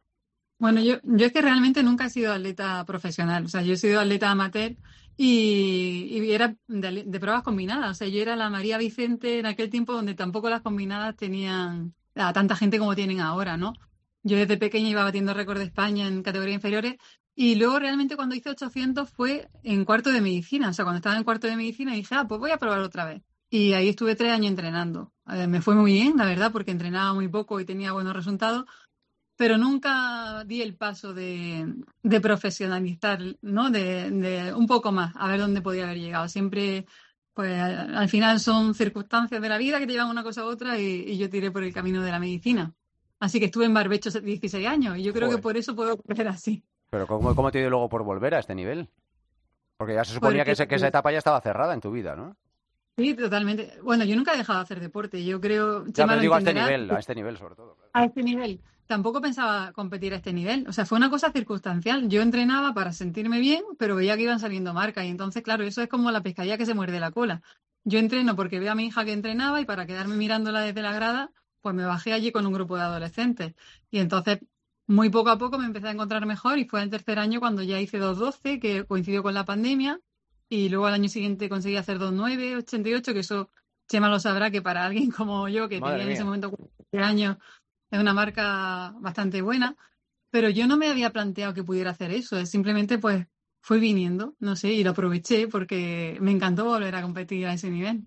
[0.58, 3.78] Bueno, yo, yo es que realmente nunca he sido atleta profesional, o sea, yo he
[3.78, 4.78] sido atleta amateur
[5.18, 9.48] y, y era de, de pruebas combinadas, o sea, yo era la María Vicente en
[9.48, 13.74] aquel tiempo donde tampoco las combinadas tenían a tanta gente como tienen ahora, ¿no?
[14.24, 16.96] Yo desde pequeña iba batiendo récord de España en categorías inferiores
[17.36, 21.18] y luego realmente cuando hice 800 fue en cuarto de medicina, o sea, cuando estaba
[21.18, 23.22] en cuarto de medicina dije, ah, pues voy a probar otra vez.
[23.50, 25.14] Y ahí estuve tres años entrenando.
[25.28, 28.66] Eh, me fue muy bien, la verdad, porque entrenaba muy poco y tenía buenos resultados,
[29.36, 31.74] pero nunca di el paso de,
[32.04, 33.70] de profesionalizar, ¿no?
[33.70, 36.30] De, de un poco más, a ver dónde podía haber llegado.
[36.30, 36.86] Siempre,
[37.34, 40.46] pues al al final son circunstancias de la vida que te llevan una cosa a
[40.46, 42.74] otra y, y yo tiré por el camino de la medicina.
[43.20, 45.40] Así que estuve en barbecho 16 años y yo creo Joder.
[45.40, 46.64] que por eso puedo correr así.
[46.90, 48.90] Pero ¿cómo, cómo te dio luego por volver a este nivel?
[49.78, 51.92] Porque ya se suponía Porque- que, ese- que esa etapa ya estaba cerrada en tu
[51.92, 52.36] vida, ¿no?
[52.98, 53.78] Sí, totalmente.
[53.84, 55.24] Bueno, yo nunca he dejado de hacer deporte.
[55.26, 57.76] Yo creo, Ya, pero lo digo a este nivel, a este nivel sobre todo.
[57.92, 58.62] a este nivel.
[58.88, 60.66] Tampoco pensaba competir a este nivel.
[60.70, 62.08] O sea, fue una cosa circunstancial.
[62.08, 65.04] Yo entrenaba para sentirme bien, pero veía que iban saliendo marcas.
[65.06, 67.42] Y entonces, claro, eso es como la pescadilla que se muerde la cola.
[67.84, 70.94] Yo entreno porque veo a mi hija que entrenaba y para quedarme mirándola desde la
[70.94, 71.32] grada,
[71.62, 73.56] pues me bajé allí con un grupo de adolescentes.
[73.92, 74.40] Y entonces,
[74.88, 77.64] muy poco a poco me empecé a encontrar mejor y fue el tercer año cuando
[77.64, 80.00] ya hice 2.12, que coincidió con la pandemia.
[80.48, 83.50] Y luego al año siguiente conseguí hacer 2.9, 88, que eso
[83.88, 87.08] Chema lo sabrá que para alguien como yo, que Madre tenía en ese momento 40
[87.08, 87.38] años,
[87.92, 89.76] es una marca bastante buena,
[90.30, 93.28] pero yo no me había planteado que pudiera hacer eso, es simplemente pues
[93.62, 97.70] fue viniendo, no sé, y lo aproveché porque me encantó volver a competir a ese
[97.70, 98.06] nivel.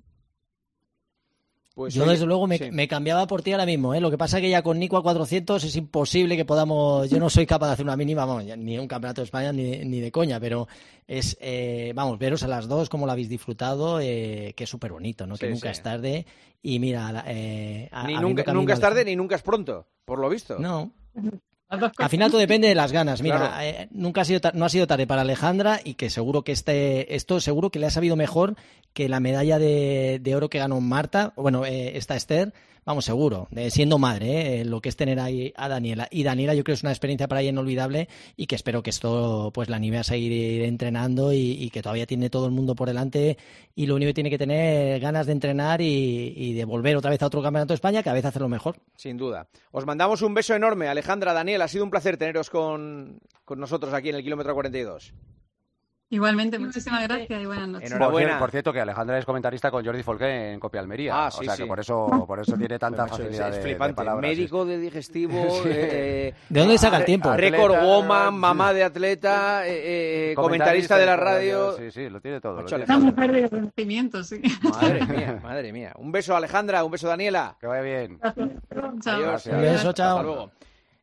[1.78, 2.72] Pues, Yo, oye, desde luego, me, sí.
[2.72, 3.94] me cambiaba por ti ahora mismo.
[3.94, 4.00] ¿eh?
[4.00, 7.08] Lo que pasa es que ya con Nico a 400 es imposible que podamos.
[7.08, 9.52] Yo no soy capaz de hacer una mínima, vamos, ya ni un campeonato de España
[9.52, 10.66] ni, ni de coña, pero
[11.06, 14.90] es, eh, vamos, veros a las dos, cómo lo habéis disfrutado, eh, que es súper
[14.90, 15.36] bonito, ¿no?
[15.36, 15.78] que nunca sí.
[15.78, 16.26] es tarde.
[16.62, 20.18] Y mira, la- eh, a- Ni nunca, nunca es tarde ni nunca es pronto, por
[20.18, 20.58] lo visto.
[20.58, 20.90] No.
[21.98, 23.20] Al final todo depende de las ganas.
[23.22, 23.54] Mira, Claro.
[23.62, 27.14] eh, nunca ha sido no ha sido tarde para Alejandra y que seguro que este
[27.14, 28.56] esto seguro que le ha sabido mejor
[28.94, 32.52] que la medalla de, de oro que ganó Marta, bueno, eh, esta Esther,
[32.84, 36.08] vamos seguro, de siendo madre, eh, lo que es tener ahí a Daniela.
[36.10, 38.90] Y Daniela yo creo que es una experiencia para ella inolvidable y que espero que
[38.90, 42.88] esto pues la anime a seguir entrenando y, que todavía tiene todo el mundo por
[42.88, 43.36] delante
[43.74, 47.10] y lo único que tiene que tener ganas de entrenar y, y de volver otra
[47.10, 48.76] vez a otro campeonato de España que a veces hacerlo mejor.
[48.96, 49.48] Sin duda.
[49.70, 51.62] Os mandamos un beso enorme, Alejandra, Daniel.
[51.62, 55.12] Ha sido un placer teneros con, con nosotros aquí en el kilómetro 42.
[56.10, 57.92] Igualmente, muchísimas gracias y buenas noches.
[57.92, 61.26] Por, cier- por cierto, que Alejandra es comentarista con Jordi Folqué en Copia Almería.
[61.26, 61.62] Ah, sí, o sea sí.
[61.62, 63.94] que por eso, por eso tiene tanta es- facilidad es de- de, flipante.
[63.94, 64.22] palabras.
[64.30, 65.68] Médico de digestivo, Sí.
[65.70, 67.30] eh, ¿De dónde saca el tiempo?
[67.34, 71.76] Récord woman, mamá de atleta, eh, eh, comentarista de la radio.
[71.76, 72.54] Sí, sí, lo tiene todo.
[72.56, 74.40] lo Macho, tiene Una mujer de conocimiento, sí.
[74.62, 75.92] Madre mía, madre mía.
[75.96, 77.54] Un beso, Alejandra, un beso, Daniela.
[77.60, 78.18] Que vaya bien.
[79.02, 79.14] Chao.
[79.14, 79.46] Adiós.
[79.46, 80.10] Un beso, chao.
[80.16, 80.50] Hasta luego.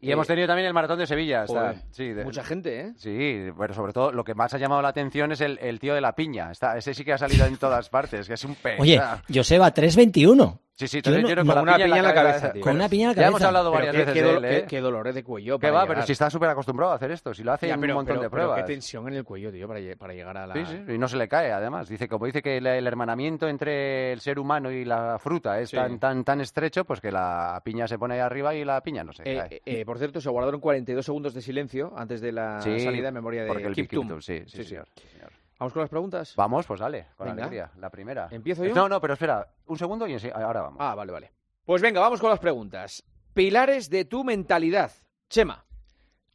[0.06, 1.46] Y hemos tenido también el maratón de Sevilla.
[1.92, 2.94] sí, de- Mucha gente, ¿eh?
[2.98, 5.94] Sí, pero sobre todo lo que más ha llamado la atención es el, el tío
[5.96, 6.52] de la piña.
[6.52, 8.80] Está, ese sí que ha salido en todas partes, que es un pez.
[8.80, 9.02] Oye,
[9.34, 10.60] Joseba, 3.21.
[10.78, 12.62] Sí, sí, Yo te no- con una piña en la cabeza, tío.
[12.62, 13.48] Con una piña en la Ya hemos cabeza.
[13.48, 14.62] hablado Pero varias qué, veces qué de él, ¿eh?
[14.64, 15.58] qué- qué dolores de cuello.
[15.58, 15.88] Que va, llegar.
[15.96, 17.96] pero si está súper acostumbrado a hacer esto, si lo hace Ya, en pero- un
[18.00, 18.62] montón pero- de pero pruebas.
[18.66, 20.54] qué tensión en el cuello, tío, para, lle- para llegar a la...
[20.54, 21.88] Sí, sí, y no se le cae, además.
[21.88, 25.70] Dice, como dice que el, el hermanamiento entre el ser humano y la fruta es
[25.70, 25.78] Sí.
[25.78, 29.06] tan, tan, tan estrecho, pues que la piña se pone ahí arriba y la piña
[29.06, 29.62] no se Eh, cae.
[29.66, 33.14] eh, por cierto, se guardaron 42 segundos de silencio antes de la Sí, salida en
[33.14, 34.10] memoria de porque el Kip Kip Tum.
[34.10, 35.32] Tum, sí, sí, señor, señor.
[35.60, 36.34] ¿Vamos con las preguntas?
[36.36, 37.44] Vamos, pues dale, con Venga.
[37.44, 37.72] alegría.
[37.78, 38.28] La primera.
[38.32, 38.76] ¿Empiezo yo?
[38.76, 40.78] No, no, pero espera, un segundo y ahora vamos.
[40.82, 41.32] Ah, vale, vale.
[41.64, 43.04] Pues venga, vamos con las preguntas.
[43.34, 44.92] Pilares de tu mentalidad.
[45.30, 45.66] Chema.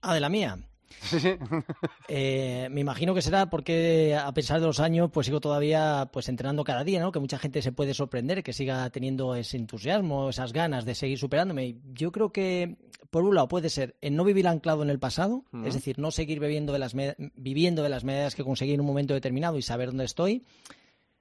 [0.01, 0.59] Ah, de la mía.
[2.12, 6.28] Eh, me imagino que será porque a pesar de los años pues sigo todavía pues
[6.28, 7.12] entrenando cada día, ¿no?
[7.12, 11.18] Que mucha gente se puede sorprender, que siga teniendo ese entusiasmo, esas ganas de seguir
[11.18, 11.76] superándome.
[11.93, 12.78] Yo creo que
[13.11, 16.11] por un lado puede ser en no vivir anclado en el pasado, es decir, no
[16.11, 16.95] seguir bebiendo de las
[17.34, 20.45] viviendo de las medallas que conseguí en un momento determinado y saber dónde estoy.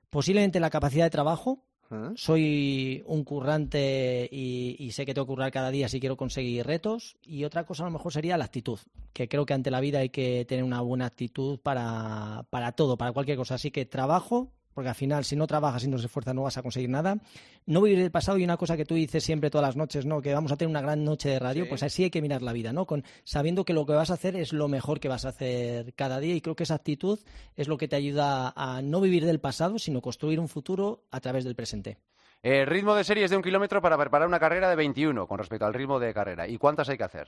[0.10, 1.68] Posiblemente la capacidad de trabajo,
[2.16, 6.66] soy un currante y, y sé que tengo que currar cada día si quiero conseguir
[6.66, 7.18] retos.
[7.24, 8.80] Y otra cosa a lo mejor sería la actitud,
[9.14, 12.98] que creo que ante la vida hay que tener una buena actitud para, para todo,
[12.98, 13.56] para cualquier cosa.
[13.56, 16.58] Así que trabajo, porque al final si no trabajas y no se esfuerzas no vas
[16.58, 17.18] a conseguir nada.
[17.66, 20.22] No vivir el pasado y una cosa que tú dices siempre todas las noches, ¿no?
[20.22, 21.70] Que vamos a tener una gran noche de radio, Sí.
[21.70, 22.86] pues así hay que mirar la vida, ¿no?
[22.86, 25.94] Con, sabiendo que lo que vas a hacer es lo mejor que vas a hacer
[25.94, 27.20] cada día y creo que esa actitud
[27.56, 31.20] es lo que te ayuda a no vivir del pasado, sino construir un futuro a
[31.20, 31.98] través del presente.
[32.42, 35.38] El ritmo de serie es de un kilómetro para preparar una carrera de 21 con
[35.38, 36.48] respecto al ritmo de carrera.
[36.48, 37.28] ¿Y cuántas hay que hacer?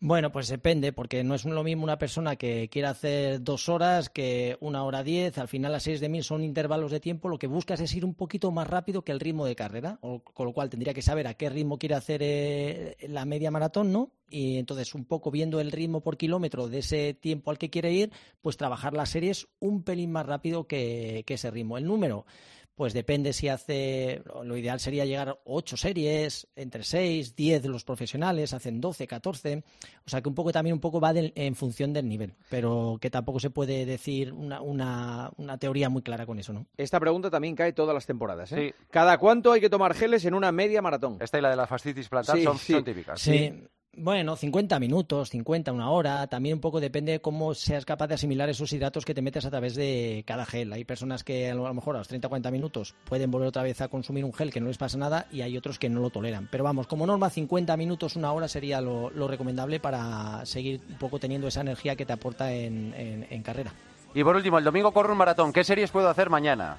[0.00, 4.08] Bueno, pues depende, porque no es lo mismo una persona que quiera hacer dos horas
[4.08, 5.38] que una hora diez.
[5.38, 7.28] Al final las series de mil son intervalos de tiempo.
[7.28, 10.20] Lo que buscas es ir un poquito más rápido que el ritmo de carrera, o-
[10.22, 13.90] con lo cual tendría que saber a qué ritmo quiere hacer eh, la media maratón,
[13.92, 14.12] ¿no?
[14.30, 17.92] Y entonces un poco viendo el ritmo por kilómetro de ese tiempo al que quiere
[17.92, 18.10] ir,
[18.42, 21.78] pues trabajar las series un pelín más rápido que, que ese ritmo.
[21.78, 22.26] El número,
[22.74, 27.82] pues depende si hace, lo ideal sería llegar a 8 series, entre 6, 10 los
[27.84, 29.64] profesionales, hacen 12, 14,
[30.06, 32.96] o sea que un poco también un poco va del- en función del nivel, pero
[33.00, 36.66] que tampoco se puede decir una, una, una teoría muy clara con eso, ¿no?
[36.76, 38.52] Esta pregunta también cae todas las temporadas.
[38.52, 38.72] ¿eh?
[38.90, 41.16] ¿Cada cuánto hay que tomar geles en una media maratón?
[41.18, 42.72] Esta y la de la fascitis plantar Sí, son, sí.
[42.74, 43.20] son típicas.
[43.20, 43.52] Sí.
[44.00, 46.26] Bueno, 50 minutos, 50, una hora.
[46.28, 49.44] También un poco depende de cómo seas capaz de asimilar esos hidratos que te metes
[49.44, 50.72] a través de cada gel.
[50.72, 53.80] Hay personas que a lo mejor a los 30 40 minutos pueden volver otra vez
[53.80, 56.10] a consumir un gel que no les pasa nada y hay otros que no lo
[56.10, 56.48] toleran.
[56.50, 60.98] Pero vamos, como norma, 50 minutos, una hora sería lo, lo recomendable para seguir un
[60.98, 63.72] poco teniendo esa energía que te aporta en, en- en carrera.
[64.14, 65.52] Y por último, el domingo corro un maratón.
[65.52, 66.78] ¿Qué series puedo hacer mañana?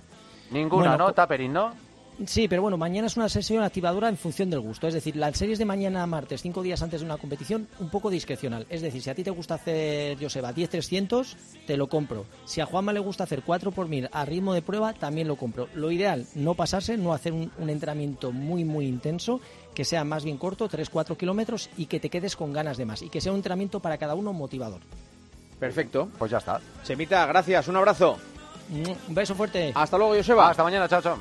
[0.51, 1.13] Ninguna, Bueno, ¿no?
[1.13, 1.88] Tapering, ¿no?
[2.26, 4.88] Sí, pero bueno, mañana es una sesión activadora en función del gusto.
[4.88, 8.09] Es decir, las series de mañana martes, cinco días antes de una competición, un poco
[8.09, 8.67] discrecional.
[8.70, 12.26] Es decir, si a ti te gusta hacer, Joseba, 10-300, te lo compro.
[12.45, 15.38] Si a Juanma le gusta hacer 4 por mil a ritmo de prueba, también lo
[15.38, 15.70] compro.
[15.76, 19.39] Lo ideal, no pasarse, no hacer un, un entrenamiento muy, muy intenso,
[19.74, 23.01] que sea más bien corto, 3-4 kilómetros, y que te quedes con ganas de más.
[23.01, 24.82] Y que sea un entrenamiento para cada uno motivador.
[25.57, 26.09] Perfecto.
[26.17, 26.59] Pues ya está.
[26.84, 27.67] Chemita, gracias.
[27.70, 28.17] Un abrazo.
[28.72, 29.72] Un beso fuerte.
[29.74, 30.49] Hasta luego, Joseba.
[30.49, 31.17] Hasta mañana, chao, chao.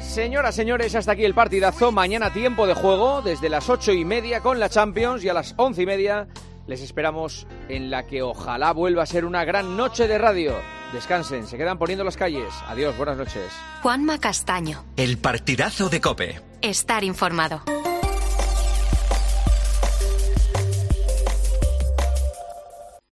[0.00, 1.92] Señoras, señores, hasta aquí el partidazo.
[1.92, 5.54] Mañana tiempo de juego desde las ocho y media con la Champions y a las
[5.56, 6.26] once y media
[6.66, 10.54] les esperamos en la que ojalá vuelva a ser una gran noche de radio.
[10.92, 12.52] Descansen, se quedan poniendo las calles.
[12.68, 13.52] Adiós, buenas noches.
[13.82, 14.84] Juanma Castaño.
[14.96, 16.40] El partidazo de Cope.
[16.62, 17.62] Estar informado.